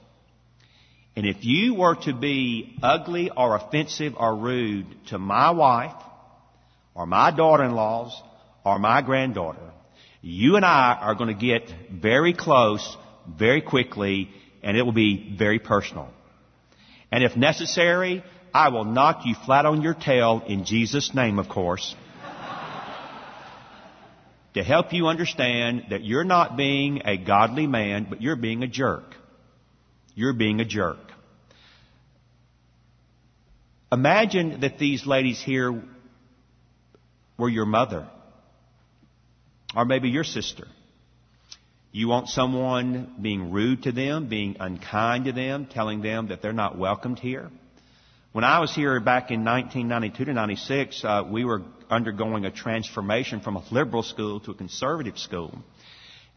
[1.14, 5.94] And if you were to be ugly or offensive or rude to my wife,
[6.94, 8.22] or my daughter-in-laws,
[8.64, 9.70] or my granddaughter,
[10.22, 12.96] you and I are going to get very close
[13.28, 14.30] very quickly,
[14.62, 16.08] and it will be very personal.
[17.10, 21.50] And if necessary, I will knock you flat on your tail in Jesus' name, of
[21.50, 21.94] course
[24.54, 28.66] to help you understand that you're not being a godly man, but you're being a
[28.66, 29.14] jerk.
[30.14, 30.98] You're being a jerk.
[33.90, 35.82] Imagine that these ladies here
[37.38, 38.08] were your mother,
[39.74, 40.66] or maybe your sister.
[41.92, 46.54] You want someone being rude to them, being unkind to them, telling them that they're
[46.54, 47.50] not welcomed here?
[48.32, 53.40] When I was here back in 1992 to 96, uh, we were undergoing a transformation
[53.40, 55.58] from a liberal school to a conservative school.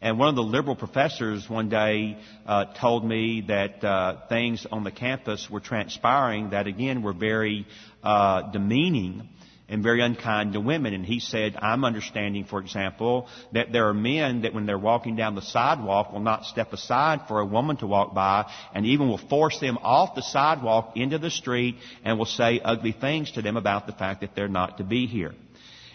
[0.02, 4.84] And one of the liberal professors one day uh, told me that uh, things on
[4.84, 7.66] the campus were transpiring that again were very
[8.02, 9.30] uh, demeaning
[9.68, 10.94] and very unkind to women.
[10.94, 15.16] And he said, I'm understanding, for example, that there are men that when they're walking
[15.16, 19.08] down the sidewalk will not step aside for a woman to walk by and even
[19.08, 23.42] will force them off the sidewalk into the street and will say ugly things to
[23.42, 25.34] them about the fact that they're not to be here.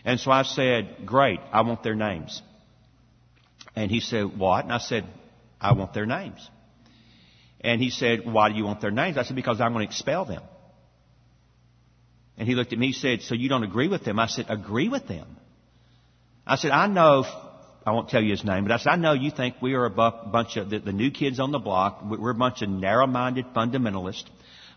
[0.03, 2.41] And so I said, great, I want their names.
[3.75, 4.65] And he said, what?
[4.65, 5.05] And I said,
[5.61, 6.49] I want their names.
[7.61, 9.17] And he said, why do you want their names?
[9.17, 10.41] I said, because I'm going to expel them.
[12.37, 14.19] And he looked at me and said, So you don't agree with them?
[14.19, 15.37] I said, Agree with them.
[16.45, 17.23] I said, I know,
[17.85, 19.85] I won't tell you his name, but I said, I know you think we are
[19.85, 22.01] a bunch of the, the new kids on the block.
[22.03, 24.25] We're a bunch of narrow minded fundamentalists.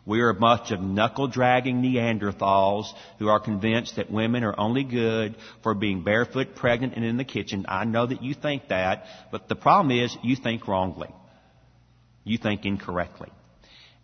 [0.06, 4.84] We are a bunch of knuckle dragging Neanderthals who are convinced that women are only
[4.84, 7.64] good for being barefoot, pregnant, and in the kitchen.
[7.68, 11.08] I know that you think that, but the problem is you think wrongly.
[12.22, 13.30] You think incorrectly.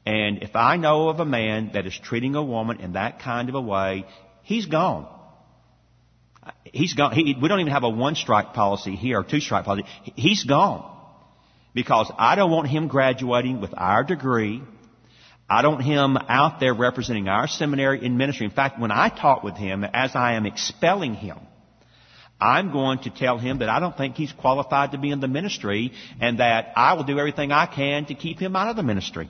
[0.06, 3.48] And if I know of a man that is treating a woman in that kind
[3.48, 4.06] of a way,
[4.42, 5.06] he's gone.
[6.64, 7.12] He's gone.
[7.12, 9.86] He, we don't even have a one strike policy here or two strike policy.
[10.16, 10.96] He's gone.
[11.74, 14.62] Because I don't want him graduating with our degree.
[15.48, 18.46] I don't want him out there representing our seminary in ministry.
[18.46, 21.38] In fact, when I talk with him, as I am expelling him,
[22.40, 25.28] I'm going to tell him that I don't think he's qualified to be in the
[25.28, 28.82] ministry and that I will do everything I can to keep him out of the
[28.82, 29.28] ministry.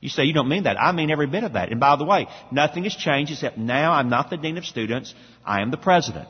[0.00, 0.80] You say you don't mean that.
[0.80, 1.70] I mean every bit of that.
[1.70, 5.14] And by the way, nothing has changed except now I'm not the dean of students.
[5.44, 6.28] I am the president.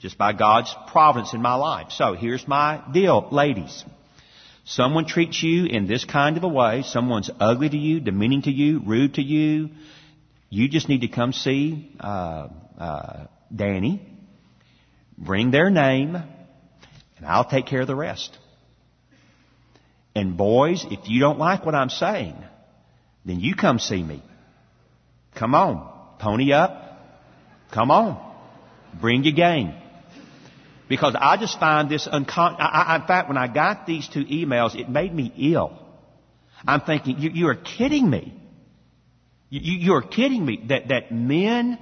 [0.00, 1.92] Just by God's providence in my life.
[1.92, 3.84] So here's my deal, ladies.
[4.64, 6.82] Someone treats you in this kind of a way.
[6.82, 9.70] Someone's ugly to you, demeaning to you, rude to you.
[10.50, 14.06] You just need to come see uh, uh, Danny.
[15.16, 18.36] Bring their name, and I'll take care of the rest.
[20.14, 22.36] And boys, if you don't like what I'm saying,
[23.24, 24.22] then you come see me.
[25.34, 25.90] Come on.
[26.18, 26.80] Pony up.
[27.72, 28.20] Come on.
[29.00, 29.74] Bring your game.
[30.88, 34.24] Because I just find this uncon- I, I, in fact, when I got these two
[34.24, 35.78] emails, it made me ill.
[36.66, 38.34] I'm thinking, you, you are kidding me.
[39.48, 41.78] You, you are kidding me that, that men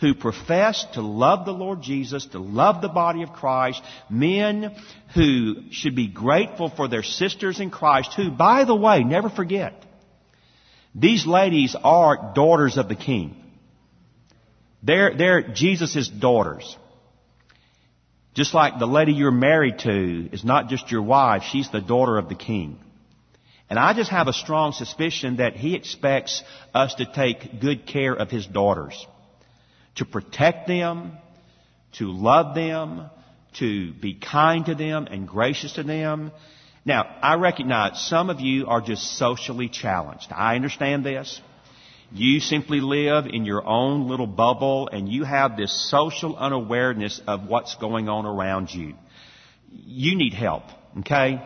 [0.00, 4.74] who profess to love the Lord Jesus, to love the body of Christ, men
[5.14, 9.84] who should be grateful for their sisters in Christ, who, by the way, never forget,
[10.94, 13.36] these ladies are daughters of the king.
[14.82, 16.76] They're, they're Jesus' daughters.
[18.34, 22.18] Just like the lady you're married to is not just your wife, she's the daughter
[22.18, 22.78] of the king.
[23.70, 26.42] And I just have a strong suspicion that he expects
[26.74, 29.06] us to take good care of his daughters.
[29.96, 31.12] To protect them,
[31.92, 33.08] to love them,
[33.58, 36.32] to be kind to them and gracious to them,
[36.84, 40.26] now, I recognize some of you are just socially challenged.
[40.30, 41.40] I understand this.
[42.12, 47.46] You simply live in your own little bubble and you have this social unawareness of
[47.46, 48.94] what's going on around you.
[49.70, 50.64] You need help,
[51.00, 51.42] okay?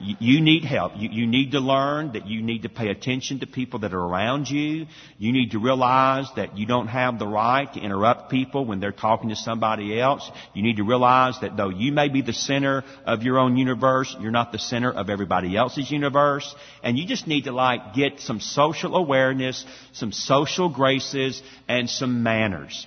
[0.00, 0.92] You need help.
[0.96, 4.48] You, need to learn that you need to pay attention to people that are around
[4.48, 4.86] you.
[5.18, 8.92] You need to realize that you don't have the right to interrupt people when they're
[8.92, 10.28] talking to somebody else.
[10.52, 14.14] You need to realize that though you may be the center of your own universe,
[14.20, 16.54] you're not the center of everybody else's universe.
[16.82, 22.22] And you just need to like get some social awareness, some social graces, and some
[22.22, 22.86] manners.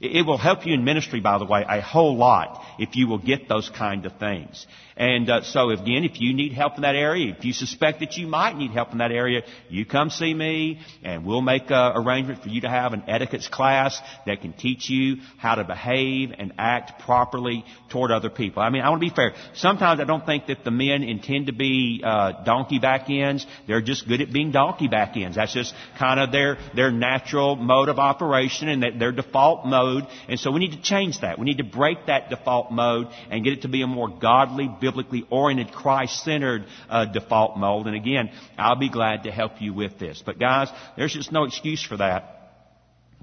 [0.00, 3.18] It will help you in ministry, by the way, a whole lot if you will
[3.18, 4.66] get those kind of things.
[4.96, 8.16] And uh, so again, if you need help in that area, if you suspect that
[8.16, 11.92] you might need help in that area, you come see me and we'll make an
[11.96, 16.32] arrangement for you to have an etiquettes class that can teach you how to behave
[16.38, 18.62] and act properly toward other people.
[18.62, 19.34] I mean, I want to be fair.
[19.54, 23.46] Sometimes I don't think that the men intend to be uh, donkey back ends.
[23.66, 25.36] They're just good at being donkey back ends.
[25.36, 30.04] That's just kind of their, their natural mode of operation and their default mode.
[30.28, 31.38] And so we need to change that.
[31.38, 34.68] We need to break that default mode and get it to be a more godly,
[34.84, 37.86] biblically oriented, Christ-centered uh, default mode.
[37.86, 40.22] And again, I'll be glad to help you with this.
[40.28, 42.22] But guys, there's just no excuse for that.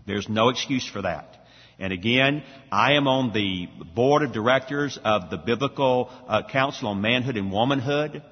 [0.08, 1.38] There's no excuse for that.
[1.78, 7.02] And again, I am on the board of directors of the Biblical uh, Council on
[7.02, 8.24] Manhood and Womanhood.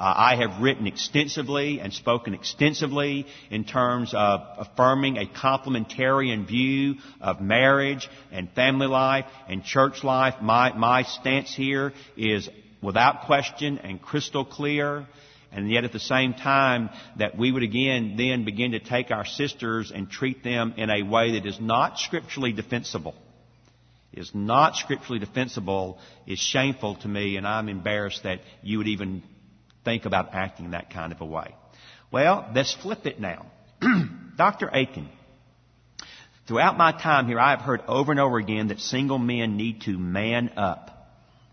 [0.00, 6.94] Uh, I have written extensively and spoken extensively in terms of affirming a complementarian view
[7.20, 10.36] of marriage and family life and church life.
[10.40, 12.48] My, my stance here is
[12.82, 15.06] without question and crystal clear.
[15.52, 19.24] And yet at the same time that we would again then begin to take our
[19.24, 23.14] sisters and treat them in a way that is not scripturally defensible.
[24.12, 29.22] Is not scripturally defensible is shameful to me and I'm embarrassed that you would even
[29.84, 31.54] think about acting that kind of a way.
[32.12, 33.46] Well, let's flip it now.
[34.36, 34.68] Dr.
[34.68, 35.08] Akin
[36.50, 39.82] Throughout my time here, I have heard over and over again that single men need
[39.82, 40.90] to man up.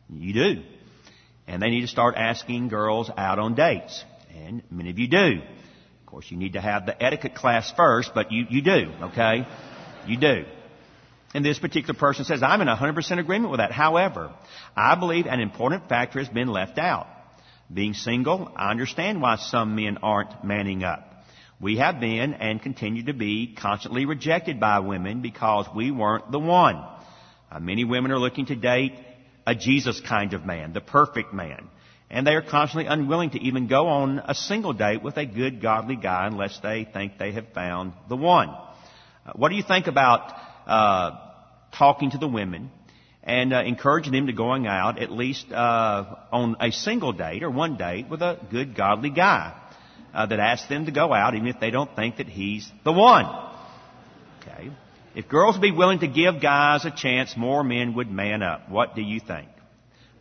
[0.10, 0.64] You do.
[1.48, 4.04] And they need to start asking girls out on dates.
[4.36, 5.42] And many of you do.
[6.02, 9.48] Of course, you need to have the etiquette class first, but you, you do, okay?
[10.06, 10.46] You do.
[11.34, 13.72] And this particular person says, I'm in 100% agreement with that.
[13.72, 14.34] However,
[14.76, 17.08] I believe an important factor has been left out.
[17.74, 21.04] Being single, I understand why some men aren't manning up.
[21.60, 26.40] We have been and continue to be constantly rejected by women because we weren't the
[26.40, 26.84] one.
[27.52, 28.94] Uh, many women are looking to date
[29.48, 31.70] a Jesus kind of man, the perfect man.
[32.10, 35.62] And they are constantly unwilling to even go on a single date with a good,
[35.62, 38.50] godly guy unless they think they have found the one.
[38.50, 40.34] Uh, what do you think about
[40.68, 41.12] uh,
[41.78, 42.72] talking to the women
[43.24, 47.50] and uh, encouraging them to going out at least uh, on a single date or
[47.50, 49.58] one date with a good, godly guy
[50.14, 52.92] uh, that asks them to go out even if they don't think that he's the
[52.92, 53.26] one?
[54.42, 54.72] Okay.
[55.18, 58.70] If girls would be willing to give guys a chance, more men would man up.
[58.70, 59.50] What do you think?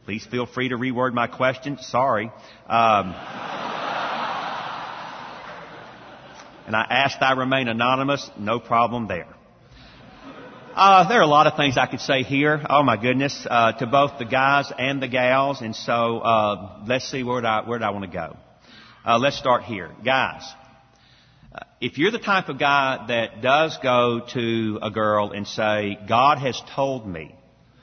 [0.07, 1.77] Please feel free to reword my question.
[1.83, 2.31] Sorry.
[2.67, 3.15] Um,
[6.67, 8.31] and I asked I remain anonymous.
[8.39, 9.29] No problem there.
[10.75, 12.65] Uh, there are a lot of things I could say here.
[12.71, 15.61] Oh my goodness, uh, to both the guys and the gals.
[15.61, 18.35] And so uh, let's see where I where I want to go.
[19.05, 20.43] Uh, let's start here, guys.
[21.81, 26.39] If you're the type of guy that does go to a girl and say, "God
[26.39, 27.35] has told me,"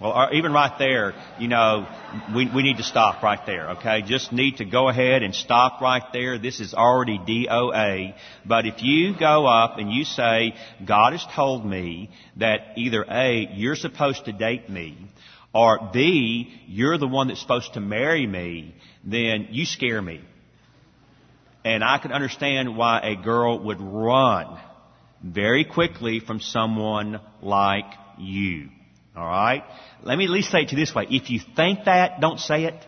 [0.03, 1.87] Well, even right there, you know,
[2.35, 4.01] we, we need to stop right there, okay?
[4.01, 6.37] Just need to go ahead and stop right there.
[6.37, 8.13] This is already DOA.
[8.45, 10.55] But if you go up and you say,
[10.85, 14.97] God has told me that either A, you're supposed to date me,
[15.53, 20.19] or B, you're the one that's supposed to marry me, then you scare me.
[21.65, 24.59] And I can understand why a girl would run
[25.23, 27.85] very quickly from someone like
[28.17, 28.69] you.
[29.15, 29.63] All right?
[30.03, 31.07] Let me at least say it to you this way.
[31.09, 32.85] If you think that, don't say it.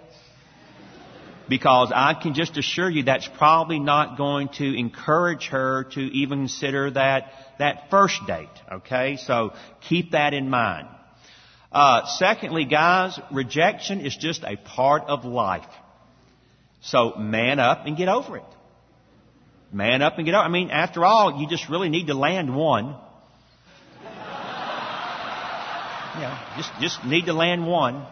[1.48, 6.40] Because I can just assure you that's probably not going to encourage her to even
[6.40, 8.50] consider that, that first date.
[8.72, 9.18] Okay?
[9.18, 9.54] So
[9.88, 10.88] keep that in mind.
[11.72, 15.66] Uh, secondly, guys, rejection is just a part of life.
[16.82, 18.55] So man up and get over it.
[19.76, 20.46] Man up and get over.
[20.46, 22.96] I mean, after all, you just really need to land one.
[26.16, 28.06] Know, just, just need to land one.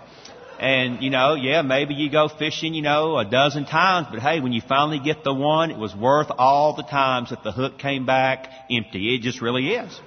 [0.59, 4.41] And, you know, yeah, maybe you go fishing, you know, a dozen times, but hey,
[4.41, 7.80] when you finally get the one, it was worth all the times that the hook
[7.80, 9.16] came back empty.
[9.16, 10.01] It just really is.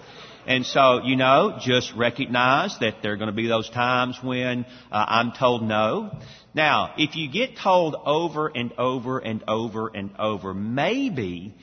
[0.47, 4.64] And so, you know, just recognize that there are going to be those times when
[4.92, 6.16] uh, I'm told no.
[6.55, 11.55] Now, if you get told over and over and over and over, maybe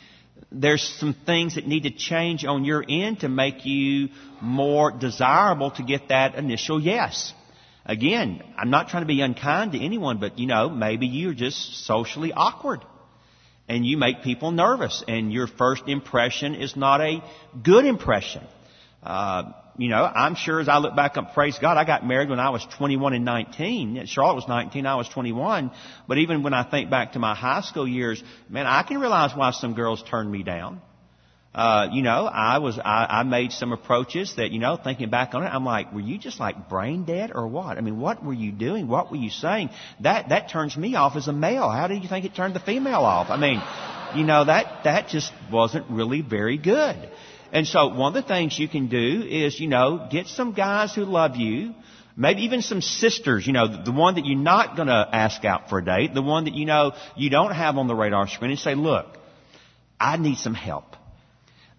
[0.51, 4.09] there's some things that need to change on your end to make you
[4.41, 7.33] more desirable to get that initial yes.
[7.85, 11.85] Again, I'm not trying to be unkind to anyone, but you know, maybe you're just
[11.85, 12.81] socially awkward.
[13.67, 17.23] And you make people nervous, and your first impression is not a
[17.63, 18.43] good impression.
[19.03, 22.29] Uh, you know, I'm sure as I look back up, praise God, I got married
[22.29, 24.05] when I was 21 and 19.
[24.05, 25.71] Charlotte was 19, I was 21.
[26.07, 29.35] But even when I think back to my high school years, man, I can realize
[29.35, 30.81] why some girls turned me down.
[31.55, 35.35] Uh, you know, I was, I, I made some approaches that, you know, thinking back
[35.35, 37.77] on it, I'm like, were you just like brain dead or what?
[37.77, 38.87] I mean, what were you doing?
[38.87, 39.69] What were you saying?
[40.01, 41.69] That, that turns me off as a male.
[41.69, 43.29] How do you think it turned the female off?
[43.29, 43.61] I mean,
[44.15, 47.09] you know, that, that just wasn't really very good.
[47.53, 50.95] And so one of the things you can do is, you know, get some guys
[50.95, 51.75] who love you,
[52.17, 55.69] maybe even some sisters, you know, the one that you're not going to ask out
[55.69, 58.49] for a date, the one that you know you don't have on the radar screen
[58.49, 59.05] and say, look,
[59.99, 60.95] I need some help.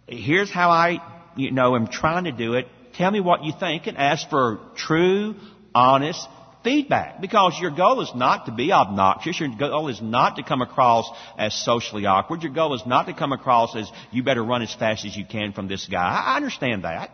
[0.06, 0.98] Here's how I,
[1.36, 2.68] you know, am trying to do it.
[2.94, 5.34] Tell me what you think and ask for true,
[5.74, 6.28] honest
[6.64, 9.38] feedback because your goal is not to be obnoxious.
[9.38, 11.08] Your goal is not to come across
[11.38, 12.42] as socially awkward.
[12.42, 15.24] Your goal is not to come across as you better run as fast as you
[15.24, 16.24] can from this guy.
[16.26, 17.10] I understand that.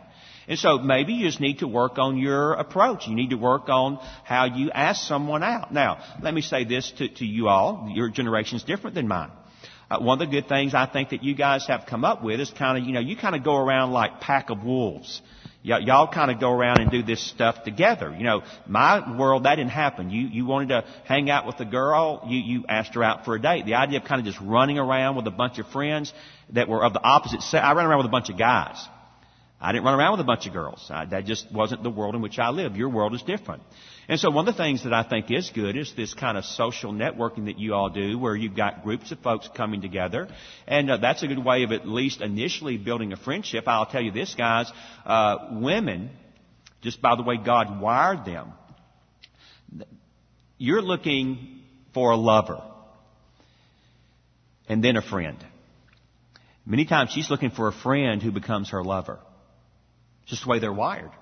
[0.49, 3.07] And so maybe you just need to work on your approach.
[3.07, 5.73] You need to work on how you ask someone out.
[5.73, 7.91] Now, let me say this to, to you all.
[7.95, 9.31] Your generation is different than mine.
[9.91, 12.41] Uh, one of the good things I think that you guys have come up with
[12.41, 15.21] is kind of, you know, you kind of go around like pack of wolves.
[15.63, 18.15] Y'all kind of go around and do this stuff together.
[18.17, 20.09] You know, my world, that didn't happen.
[20.09, 23.35] You, you wanted to hang out with a girl, you, you asked her out for
[23.35, 23.67] a date.
[23.67, 26.15] The idea of kind of just running around with a bunch of friends
[26.55, 28.83] that were of the opposite sex, I ran around with a bunch of guys.
[29.61, 30.87] I didn't run around with a bunch of girls.
[30.89, 32.77] I, that just wasn't the world in which I live.
[32.77, 33.63] Your world is different.
[34.11, 36.45] And so one of the things that I think is good is this kind of
[36.45, 40.27] social networking that you all do where you've got groups of folks coming together.
[40.67, 43.69] And uh, that's a good way of at least initially building a friendship.
[43.69, 44.69] I'll tell you this, guys.
[45.07, 46.11] Uh, women,
[46.83, 48.53] just by the way God wired them,
[50.59, 51.61] you're looking
[51.95, 52.65] for a lover
[54.69, 55.39] and then a friend.
[56.67, 59.21] Many times she's looking for a friend who becomes her lover.
[60.23, 61.13] It's just the way they're wired.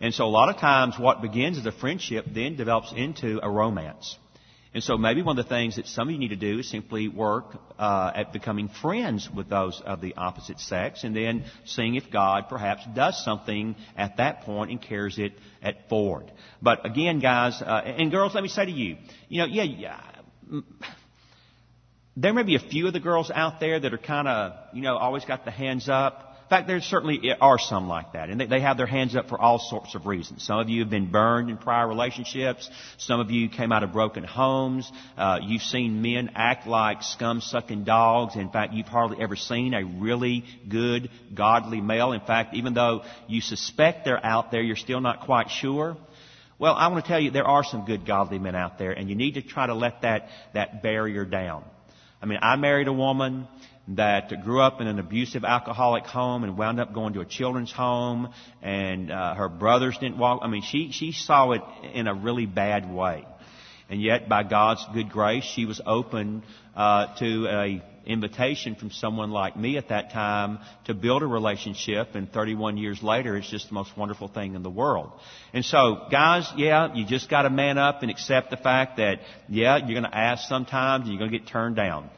[0.00, 3.50] And so a lot of times what begins as a friendship then develops into a
[3.50, 4.16] romance.
[4.74, 6.70] And so maybe one of the things that some of you need to do is
[6.70, 11.94] simply work uh, at becoming friends with those of the opposite sex, and then seeing
[11.94, 15.32] if God perhaps does something at that point and carries it
[15.62, 16.30] at forward.
[16.60, 20.00] But again, guys uh, and girls, let me say to you, you know, yeah, yeah.
[22.16, 24.82] There may be a few of the girls out there that are kind of, you
[24.82, 26.27] know, always got the hands up.
[26.48, 29.38] In fact, there certainly are some like that, and they have their hands up for
[29.38, 30.44] all sorts of reasons.
[30.44, 32.70] Some of you have been burned in prior relationships.
[32.96, 34.90] Some of you came out of broken homes.
[35.18, 38.34] Uh, you've seen men act like scum-sucking dogs.
[38.34, 42.12] In fact, you've hardly ever seen a really good, godly male.
[42.12, 45.98] In fact, even though you suspect they're out there, you're still not quite sure.
[46.58, 49.10] Well, I want to tell you there are some good, godly men out there, and
[49.10, 51.62] you need to try to let that that barrier down.
[52.22, 53.46] I mean, I married a woman
[53.96, 57.72] that grew up in an abusive alcoholic home and wound up going to a children's
[57.72, 58.32] home
[58.62, 61.62] and uh, her brothers didn't walk i mean she she saw it
[61.94, 63.24] in a really bad way.
[63.90, 66.42] And yet by god's good grace she was open
[66.76, 72.14] uh, to a invitation from someone like me at that time to build a relationship
[72.14, 75.12] and 31 years later it's just the most wonderful thing in the world.
[75.54, 79.20] And so guys yeah you just got to man up and accept the fact that
[79.48, 82.10] yeah you're going to ask sometimes and you're going to get turned down.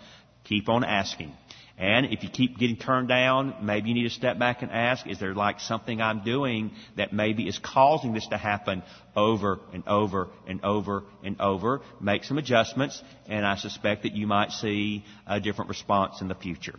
[0.45, 1.33] Keep on asking
[1.81, 5.07] and if you keep getting turned down, maybe you need to step back and ask,
[5.07, 8.83] is there like something I'm doing that maybe is causing this to happen
[9.17, 11.81] over and over and over and over?
[11.99, 16.35] Make some adjustments, and I suspect that you might see a different response in the
[16.35, 16.79] future.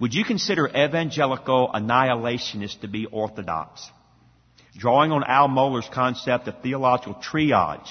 [0.00, 3.88] Would you consider evangelical annihilationists to be orthodox?
[4.76, 7.86] Drawing on Al Mohler's concept of theological triage,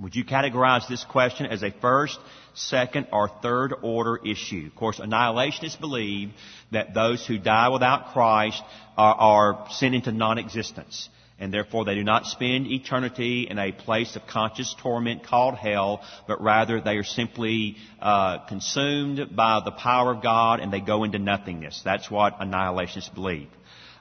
[0.00, 2.18] would you categorize this question as a first,
[2.54, 4.66] second, or third order issue?
[4.66, 6.30] Of course, annihilationists believe
[6.72, 8.62] that those who die without Christ
[8.96, 11.08] are, are sent into non-existence.
[11.38, 16.02] And therefore they do not spend eternity in a place of conscious torment called hell,
[16.28, 21.02] but rather they are simply uh, consumed by the power of God and they go
[21.02, 21.80] into nothingness.
[21.82, 23.48] That's what annihilationists believe.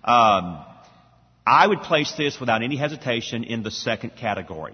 [0.03, 0.65] Um,
[1.47, 4.73] I would place this without any hesitation in the second category.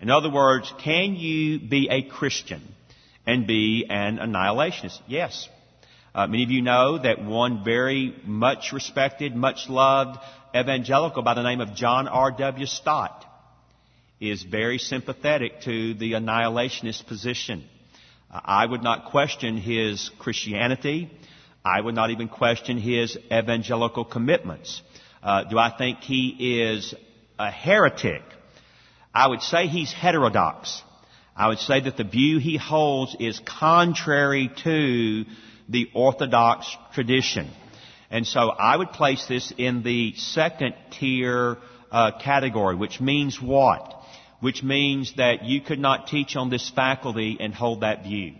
[0.00, 2.62] In other words, can you be a Christian
[3.26, 5.00] and be an annihilationist?
[5.06, 5.48] Yes.
[6.14, 10.18] Uh, many of you know that one very much respected, much loved
[10.54, 12.66] evangelical by the name of John R.W.
[12.66, 13.24] Stott
[14.20, 17.64] is very sympathetic to the annihilationist position.
[18.30, 21.10] Uh, I would not question his Christianity.
[21.64, 24.82] I would not even question his evangelical commitments.
[25.22, 26.94] Uh, do I think he is
[27.38, 28.22] a heretic?
[29.14, 30.82] I would say he's heterodox.
[31.36, 35.24] I would say that the view he holds is contrary to
[35.68, 37.50] the Orthodox tradition.
[38.10, 41.58] And so I would place this in the second tier
[41.90, 44.00] uh, category, which means what?
[44.40, 48.34] Which means that you could not teach on this faculty and hold that view.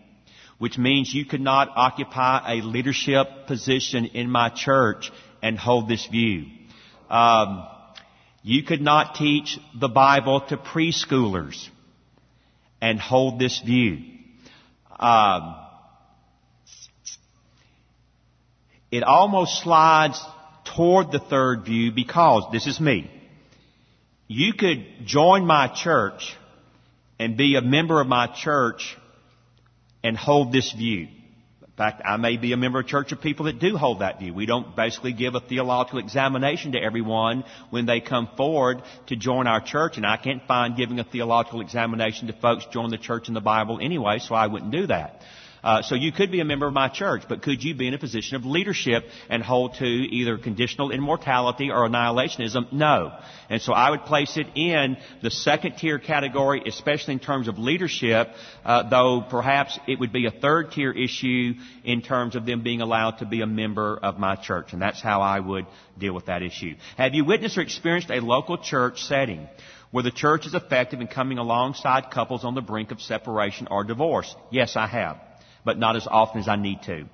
[0.58, 5.10] Which means you could not occupy a leadership position in my church
[5.42, 6.46] and hold this view.
[7.10, 7.66] Um,
[8.44, 11.68] you could not teach the Bible to preschoolers
[12.84, 14.04] and hold this view.
[15.00, 15.56] Um,
[18.92, 20.20] it almost slides
[20.76, 23.10] toward the third view because this is me.
[24.28, 26.36] You could join my church
[27.18, 28.98] and be a member of my church
[30.02, 31.08] and hold this view.
[31.74, 33.98] In fact, I may be a member of a church of people that do hold
[33.98, 34.32] that view.
[34.32, 39.48] We don't basically give a theological examination to everyone when they come forward to join
[39.48, 43.26] our church, and I can't find giving a theological examination to folks join the church
[43.26, 45.20] in the Bible anyway, so I wouldn't do that.
[45.64, 47.94] Uh, so you could be a member of my church, but could you be in
[47.94, 52.70] a position of leadership and hold to either conditional immortality or annihilationism?
[52.70, 53.18] No.
[53.48, 57.58] And so I would place it in the second tier category, especially in terms of
[57.58, 58.28] leadership,
[58.62, 62.82] uh, though perhaps it would be a third tier issue in terms of them being
[62.82, 64.74] allowed to be a member of my church.
[64.74, 65.64] And that's how I would
[65.98, 66.74] deal with that issue.
[66.98, 69.48] Have you witnessed or experienced a local church setting
[69.92, 73.82] where the church is effective in coming alongside couples on the brink of separation or
[73.82, 74.34] divorce?
[74.50, 75.16] Yes, I have
[75.64, 77.06] but not as often as I need to.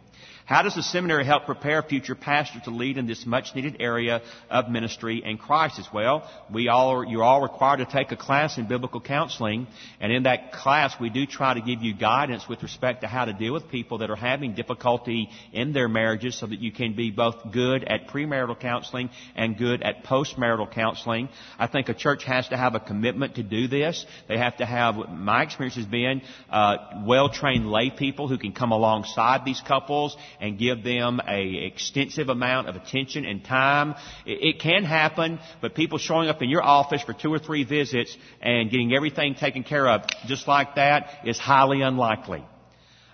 [0.51, 4.21] How does the seminary help prepare future pastors to lead in this much needed area
[4.51, 5.87] of ministry and crisis?
[5.95, 9.69] Well, we all are, you're all required to take a class in biblical counseling,
[10.01, 13.27] and in that class we do try to give you guidance with respect to how
[13.27, 16.97] to deal with people that are having difficulty in their marriages so that you can
[16.97, 21.29] be both good at premarital counseling and good at postmarital counseling.
[21.61, 24.05] I think a church has to have a commitment to do this.
[24.27, 28.73] They have to have, my experience has been, uh, well-trained lay people who can come
[28.73, 33.95] alongside these couples and give them a extensive amount of attention and time.
[34.27, 37.65] It, it can happen, but people showing up in your office for two or three
[37.65, 42.45] visits and getting everything taken care of just like that is highly unlikely.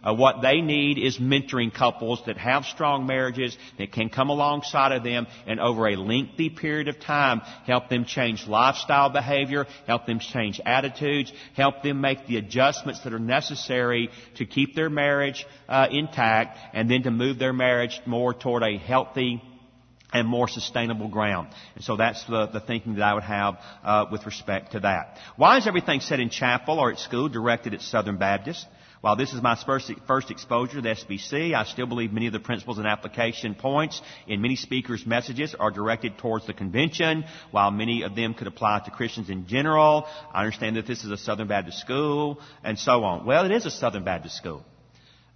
[0.07, 4.93] Uh, what they need is mentoring couples that have strong marriages that can come alongside
[4.93, 10.07] of them and over a lengthy period of time help them change lifestyle behavior, help
[10.07, 15.45] them change attitudes, help them make the adjustments that are necessary to keep their marriage
[15.69, 19.43] uh, intact and then to move their marriage more toward a healthy
[20.13, 21.49] and more sustainable ground.
[21.75, 25.19] And so that's the, the thinking that I would have uh, with respect to that.
[25.37, 28.67] Why is everything said in chapel or at school directed at Southern Baptists?
[29.07, 32.79] While this is my first, exposure to SBC, I still believe many of the principles
[32.79, 38.17] and application points in many speakers' messages are directed towards the convention, while many of
[38.17, 40.09] them could apply to Christians in general.
[40.35, 43.25] I understand that this is a Southern Baptist school, and so on.
[43.25, 44.65] Well, it is a Southern Baptist school.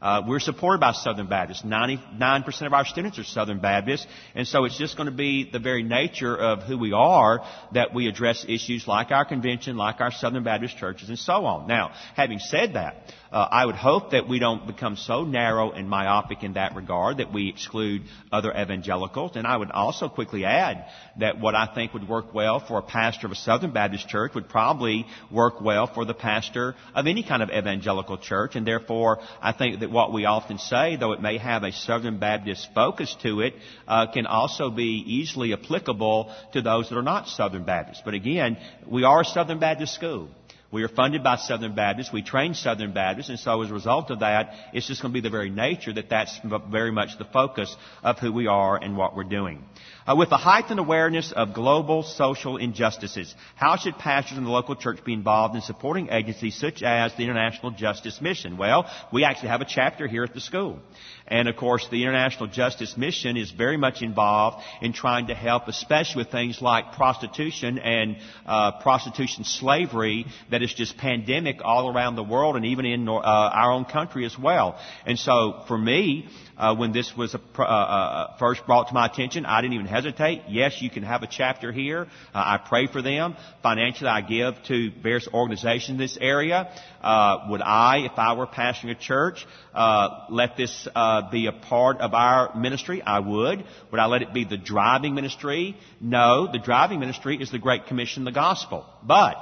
[0.01, 1.63] Uh, we're supported by Southern Baptists.
[1.63, 4.07] 99% of our students are Southern Baptists.
[4.35, 7.45] And so it's just going to be the very nature of who we are
[7.75, 11.67] that we address issues like our convention, like our Southern Baptist churches, and so on.
[11.67, 15.89] Now, having said that, uh, I would hope that we don't become so narrow and
[15.89, 19.33] myopic in that regard that we exclude other evangelicals.
[19.37, 20.87] And I would also quickly add
[21.19, 24.35] that what I think would work well for a pastor of a Southern Baptist church
[24.35, 28.57] would probably work well for the pastor of any kind of evangelical church.
[28.57, 32.19] And therefore, I think that what we often say, though it may have a Southern
[32.19, 33.55] Baptist focus to it,
[33.87, 38.03] uh, can also be easily applicable to those that are not Southern Baptists.
[38.05, 40.29] But again, we are a Southern Baptist school.
[40.73, 42.13] We are funded by Southern Baptists.
[42.13, 43.29] We train Southern Baptists.
[43.29, 45.93] And so as a result of that, it's just going to be the very nature
[45.93, 46.39] that that's
[46.71, 47.75] very much the focus
[48.05, 49.65] of who we are and what we're doing.
[50.11, 54.75] Uh, with a heightened awareness of global social injustices, how should pastors in the local
[54.75, 58.57] church be involved in supporting agencies such as the International Justice Mission?
[58.57, 60.81] Well, we actually have a chapter here at the school.
[61.29, 65.69] And of course, the International Justice Mission is very much involved in trying to help,
[65.69, 72.17] especially with things like prostitution and uh, prostitution slavery that is just pandemic all around
[72.17, 74.77] the world and even in uh, our own country as well.
[75.07, 79.07] And so, for me, uh, when this was a, uh, uh, first brought to my
[79.07, 80.00] attention, I didn't even hesitate.
[80.49, 82.03] Yes, you can have a chapter here.
[82.03, 83.37] Uh, I pray for them.
[83.63, 86.73] Financially, I give to various organizations in this area.
[87.01, 90.89] Uh, would I, if I were pastoring a church, uh, let this
[91.31, 93.03] be a part of our ministry?
[93.03, 93.65] I would.
[93.91, 95.77] Would I let it be the driving ministry?
[96.01, 98.87] No, the driving ministry is the Great Commission, the gospel.
[99.03, 99.37] But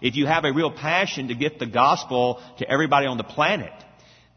[0.00, 3.72] if you have a real passion to get the gospel to everybody on the planet,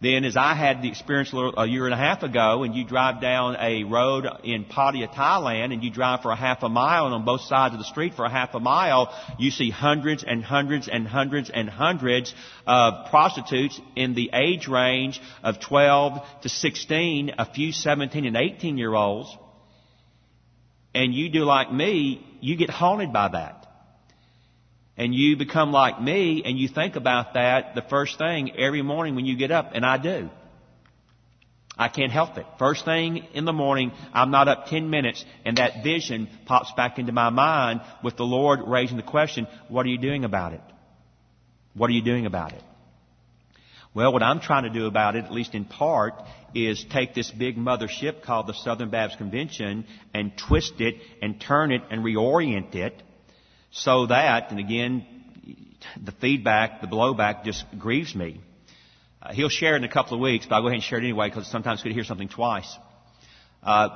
[0.01, 3.19] then as I had the experience a year and a half ago, and you drive
[3.19, 7.13] down a road in Pattaya, Thailand, and you drive for a half a mile, and
[7.13, 10.41] on both sides of the street for a half a mile, you see hundreds and
[10.41, 12.33] hundreds and hundreds and hundreds
[12.65, 18.77] of prostitutes in the age range of 12 to 16, a few 17 and 18
[18.77, 19.35] year olds.
[20.95, 23.58] And you do like me, you get haunted by that
[24.99, 29.15] and you become like me and you think about that the first thing every morning
[29.15, 30.29] when you get up, and I do.
[31.77, 32.45] I can't help it.
[32.59, 36.99] First thing in the morning, I'm not up 10 minutes and that vision pops back
[36.99, 40.61] into my mind with the Lord raising the question, what are you doing about it?
[41.73, 42.61] What are you doing about it?
[43.93, 46.13] Well, what I'm trying to do about it, at least in part,
[46.53, 51.71] is take this big mothership called the Southern Baptist Convention and twist it and turn
[51.71, 53.01] it and reorient it
[53.71, 55.05] so that, and again,
[56.03, 58.41] the feedback, the blowback just grieves me.
[59.21, 60.97] Uh, he'll share it in a couple of weeks, but I'll go ahead and share
[60.97, 62.77] it anyway because sometimes to hear something twice.
[63.61, 63.89] Uh,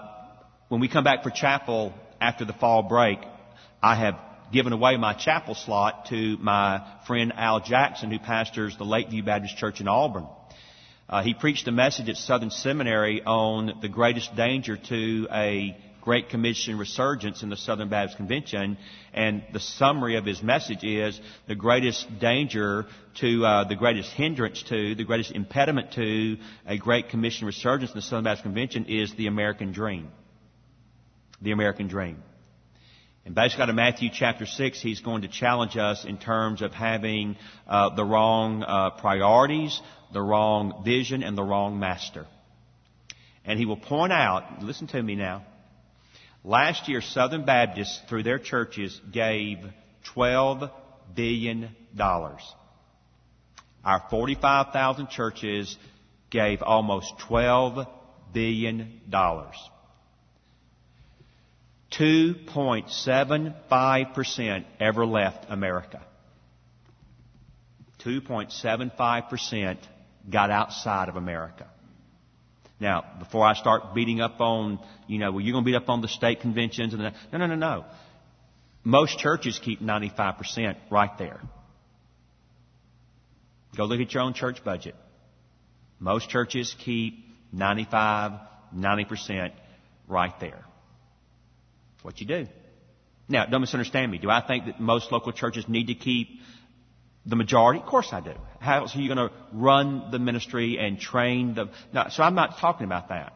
[0.67, 3.19] when we come back for chapel after the fall break,
[3.81, 4.15] I have
[4.51, 9.57] given away my chapel slot to my friend Al Jackson, who pastors the Lakeview Baptist
[9.57, 10.27] Church in Auburn.
[11.09, 16.27] Uh, he preached a message at Southern Seminary on the greatest danger to a Great
[16.27, 18.77] Commission resurgence in the Southern Baptist Convention,
[19.13, 22.85] and the summary of his message is the greatest danger
[23.21, 26.37] to, uh, the greatest hindrance to, the greatest impediment to
[26.67, 30.09] a Great Commission resurgence in the Southern Baptist Convention is the American dream.
[31.41, 32.21] The American dream.
[33.25, 36.73] And basically out of Matthew chapter 6, he's going to challenge us in terms of
[36.73, 39.81] having uh, the wrong uh, priorities,
[40.11, 42.25] the wrong vision, and the wrong master.
[43.45, 45.45] And he will point out, listen to me now.
[46.43, 49.59] Last year, Southern Baptists, through their churches, gave
[50.15, 50.71] $12
[51.15, 51.69] billion.
[53.85, 55.77] Our 45,000 churches
[56.29, 57.87] gave almost $12
[58.33, 59.01] billion.
[61.91, 66.01] 2.75% ever left America.
[68.03, 69.77] 2.75%
[70.29, 71.67] got outside of America.
[72.83, 74.77] Now, before I start beating up on,
[75.07, 77.37] you know, well, you're going to beat up on the state conventions and the, no,
[77.37, 77.85] no, no, no.
[78.83, 81.39] Most churches keep 95% right there.
[83.77, 84.95] Go look at your own church budget.
[86.01, 88.33] Most churches keep 95,
[88.75, 89.53] 90%
[90.09, 90.65] right there.
[92.01, 92.47] What you do.
[93.29, 94.17] Now, don't misunderstand me.
[94.17, 96.27] Do I think that most local churches need to keep
[97.25, 97.79] the majority?
[97.79, 98.33] Of course I do.
[98.59, 101.69] How else are you going to run the ministry and train the...
[102.09, 103.33] So I'm not talking about that.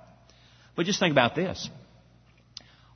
[0.75, 1.69] But just think about this.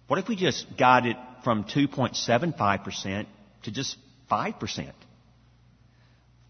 [0.08, 3.26] What if we just got it from 2.75%
[3.64, 3.98] to just
[4.30, 4.92] 5%?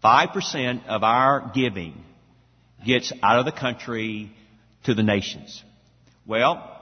[0.02, 2.02] 5% of our giving
[2.84, 4.32] gets out of the country
[4.84, 5.62] to the nations.
[6.26, 6.80] Well,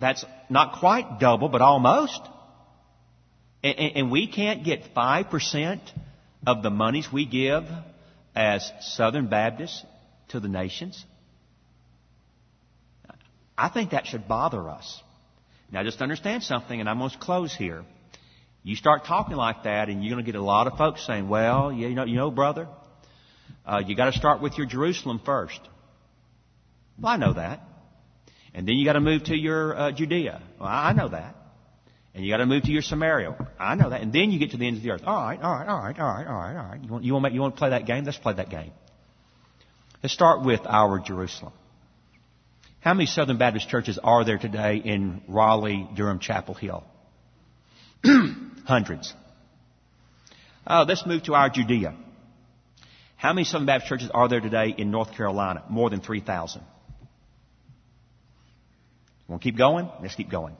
[0.00, 2.20] that's not quite double, but almost.
[3.62, 5.80] And, and we can't get 5%
[6.46, 7.64] of the monies we give
[8.34, 9.84] as Southern Baptists
[10.28, 11.04] to the nations.
[13.56, 15.02] I think that should bother us.
[15.70, 17.84] Now just understand something, and I'm going to close here.
[18.62, 21.28] You start talking like that, and you're going to get a lot of folks saying,
[21.28, 22.68] "Well, you know, you know, brother,
[23.66, 25.60] uh, you got to start with your Jerusalem first.
[27.00, 27.60] Well, I know that,
[28.54, 30.42] and then you got to move to your uh, Judea.
[30.58, 31.36] Well, I know that,
[32.14, 33.36] and you got to move to your Samaria.
[33.58, 35.02] I know that, and then you get to the ends of the earth.
[35.04, 36.80] All right, all right, all right, all right, all right, all right.
[36.82, 38.04] You want, you want, you want to play that game?
[38.04, 38.70] Let's play that game.
[40.02, 41.52] Let's start with our Jerusalem.
[42.80, 46.84] How many Southern Baptist churches are there today in Raleigh, Durham, Chapel Hill?
[48.64, 49.12] Hundreds.
[50.66, 51.96] Uh, let's move to our Judea.
[53.16, 55.64] How many Southern Baptist churches are there today in North Carolina?
[55.68, 56.62] More than 3,000.
[59.26, 59.88] Want to keep going?
[60.00, 60.54] Let's keep going.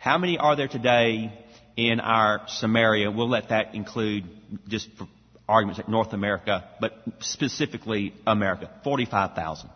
[0.00, 1.30] How many are there today
[1.76, 3.10] in our Samaria?
[3.10, 4.24] We'll let that include
[4.66, 5.06] just for
[5.46, 8.70] arguments like North America, but specifically America.
[8.82, 9.68] 45,000.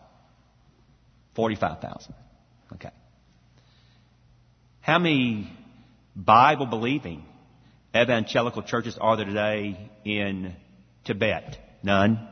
[1.36, 2.14] 45,000.
[2.72, 2.88] Okay.
[4.80, 5.52] How many
[6.16, 7.22] Bible believing
[7.94, 10.56] evangelical churches are there today in
[11.04, 11.58] Tibet?
[11.82, 12.26] None.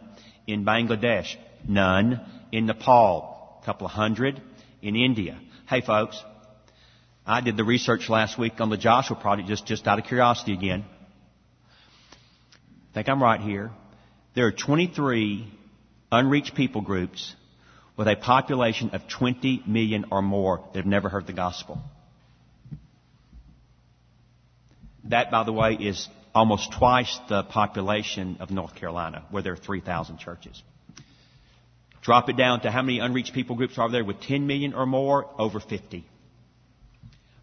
[0.46, 1.36] In Bangladesh?
[1.68, 2.22] None.
[2.52, 3.58] In Nepal?
[3.60, 4.40] A couple of hundred.
[4.80, 5.38] In India?
[5.68, 6.22] Hey folks,
[7.24, 10.54] I did the research last week on the Joshua Project just, just out of curiosity
[10.54, 10.84] again.
[12.90, 13.70] I think I'm right here.
[14.34, 15.46] There are 23
[16.10, 17.34] unreached people groups
[17.96, 21.78] with a population of 20 million or more that have never heard the gospel.
[25.04, 29.56] That, by the way, is almost twice the population of North Carolina, where there are
[29.56, 30.60] 3,000 churches.
[32.00, 34.86] Drop it down to how many unreached people groups are there with 10 million or
[34.86, 35.30] more?
[35.38, 36.04] Over 50.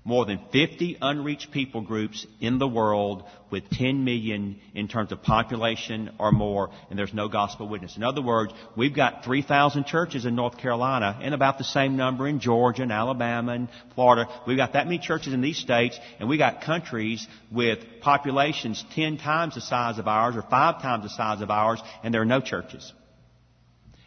[0.06, 5.22] More than 50 unreached people groups in the world with 10 million in terms of
[5.22, 7.98] population or more, and there's no gospel witness.
[7.98, 12.30] In other words, we've got 3,000 churches in North Carolina and about the same number
[12.30, 14.30] in Georgia and Alabama and Florida.
[14.48, 19.18] We've got that many churches in these states, and we got countries with populations 10
[19.18, 22.26] times the size of ours or 5 times the size of ours, and there are
[22.26, 22.94] no churches.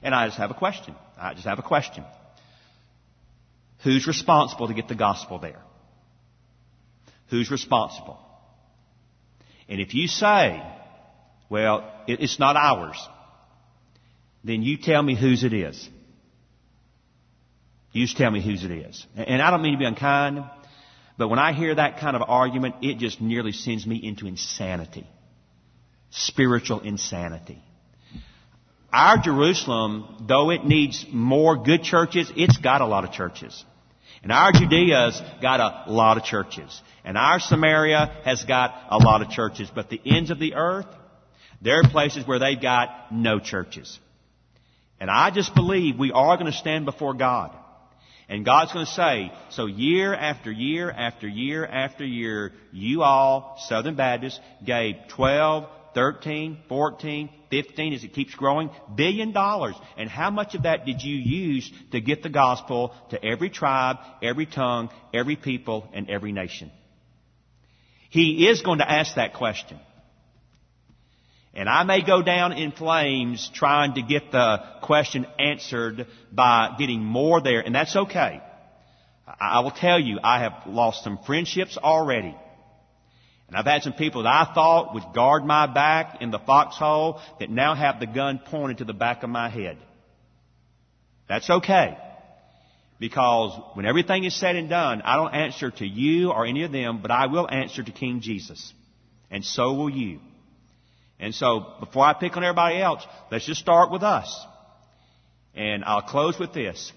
[0.03, 0.95] And I just have a question.
[1.21, 2.05] I just have a question.
[3.85, 5.61] Who's responsible to get the gospel there?
[7.33, 8.19] Who's responsible?
[9.67, 10.63] And if you say,
[11.49, 12.99] well, it's not ours,
[14.45, 15.89] then you tell me whose it is.
[17.93, 19.07] You just tell me whose it is.
[19.17, 20.45] And I don't mean to be unkind,
[21.17, 25.07] but when I hear that kind of argument, it just nearly sends me into insanity.
[26.11, 27.63] Spiritual insanity.
[28.93, 33.65] Our Jerusalem, though it needs more good churches, it's got a lot of churches.
[34.23, 36.81] And our Judea's got a lot of churches.
[37.05, 39.69] And our Samaria has got a lot of churches.
[39.75, 40.87] But the ends of the earth,
[41.61, 43.99] there are places where they've got no churches.
[45.01, 47.51] And I just believe we are going to stand before God.
[48.29, 53.59] And God's going to say, so year after year after year after year, you all,
[53.67, 59.75] Southern Baptists, gave 12, 13, 14, 15 as it keeps growing, billion dollars.
[59.97, 63.99] And how much of that did you use to get the gospel to every tribe,
[64.23, 66.71] every tongue, every people, and every nation?
[68.11, 69.79] He is going to ask that question.
[71.55, 77.05] And I may go down in flames trying to get the question answered by getting
[77.05, 78.41] more there, and that's okay.
[79.41, 82.35] I will tell you, I have lost some friendships already.
[83.53, 87.21] And I've had some people that I thought would guard my back in the foxhole
[87.39, 89.77] that now have the gun pointed to the back of my head.
[91.29, 91.99] That's okay.
[92.99, 96.73] Because when everything is said and done, I don't answer to you or any of
[96.73, 98.73] them, but I will answer to King Jesus.
[99.31, 100.21] And so will you.
[101.21, 104.35] And so, before I pick on everybody else, let's just start with us.
[105.55, 106.91] And I'll close with this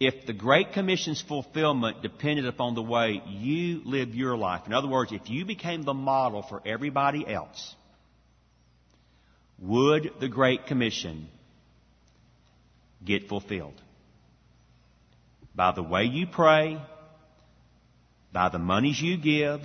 [0.00, 4.88] if the Great Commission's fulfillment depended upon the way you live your life, in other
[4.88, 7.74] words, if you became the model for everybody else,
[9.58, 11.28] would the Great Commission
[13.04, 13.78] get fulfilled?
[15.54, 16.80] By the way you pray,
[18.32, 19.60] by the monies you give,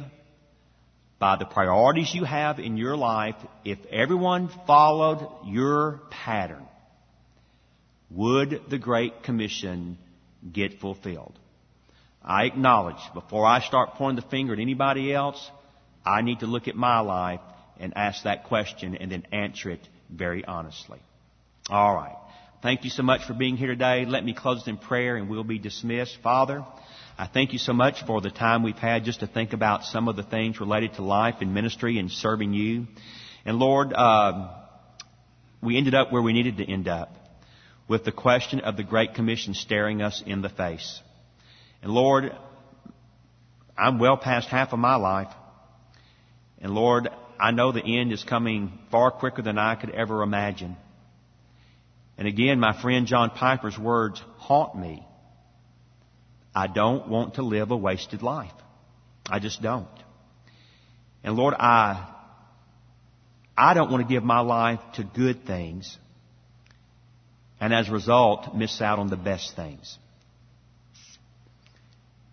[1.18, 6.66] by the priorities you have in your life, if everyone followed your pattern,
[8.12, 9.98] would the Great Commission
[10.52, 11.38] get fulfilled.
[12.24, 15.50] I acknowledge before I start pointing the finger at anybody else,
[16.06, 17.42] I need to look at my life
[17.80, 21.00] and ask that question and then answer it very honestly.
[21.70, 22.16] All right.
[22.62, 24.06] Thank you so much for being here today.
[24.06, 26.18] Let me close in prayer and we'll be dismissed.
[26.24, 26.66] Father,
[27.18, 30.08] I thank you so much for the time we've had just to think about some
[30.08, 32.88] of the things related to life and ministry and serving you.
[33.46, 34.50] And Lord, uh,
[35.62, 37.16] we ended up where we needed to end up
[37.88, 41.02] with the question of the Great Commission staring us in the face.
[41.82, 42.36] And Lord,
[43.78, 45.32] I'm well past half of my life.
[46.60, 47.10] And Lord,
[47.40, 50.78] I know the end is coming far quicker than I could ever imagine.
[52.18, 55.06] And again, my friend John Piper's words haunt me.
[56.56, 58.54] I don't want to live a wasted life.
[59.30, 59.88] I just don't.
[61.24, 62.08] And Lord, I,
[63.58, 65.98] I don't want to give my life to good things
[67.66, 69.98] and as a result, miss out on the best things.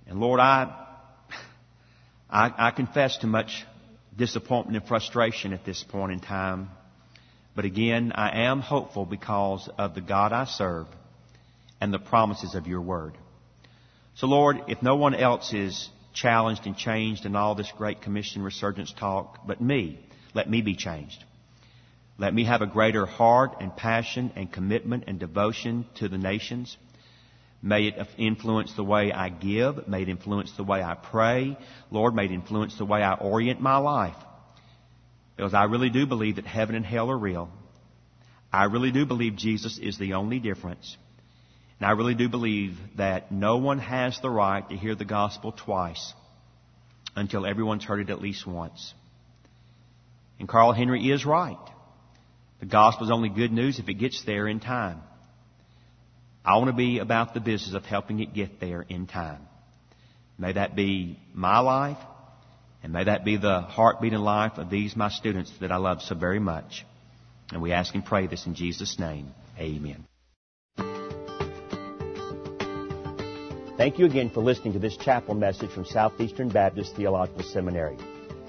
[0.06, 0.88] And Lord, I,
[2.28, 3.64] I, I confess to much
[4.14, 6.68] disappointment and frustration at this point in time.
[7.56, 10.86] But again, I am hopeful because of the God I serve
[11.80, 13.16] and the promises of your word.
[14.16, 18.42] So Lord, if no one else is challenged and changed in all this great commission
[18.42, 19.98] resurgence talk but me,
[20.34, 21.24] let me be changed.
[22.22, 26.76] Let me have a greater heart and passion and commitment and devotion to the nations.
[27.60, 29.88] May it influence the way I give.
[29.88, 31.58] May it influence the way I pray.
[31.90, 34.14] Lord, may it influence the way I orient my life.
[35.34, 37.50] Because I really do believe that heaven and hell are real.
[38.52, 40.96] I really do believe Jesus is the only difference.
[41.80, 45.50] And I really do believe that no one has the right to hear the gospel
[45.50, 46.14] twice
[47.16, 48.94] until everyone's heard it at least once.
[50.38, 51.58] And Carl Henry is right.
[52.62, 55.00] The gospel is only good news if it gets there in time.
[56.44, 59.48] I want to be about the business of helping it get there in time.
[60.38, 61.98] May that be my life,
[62.84, 66.02] and may that be the heartbeat and life of these my students that I love
[66.02, 66.86] so very much.
[67.50, 69.34] And we ask and pray this in Jesus' name.
[69.58, 70.04] Amen.
[73.76, 77.96] Thank you again for listening to this chapel message from Southeastern Baptist Theological Seminary.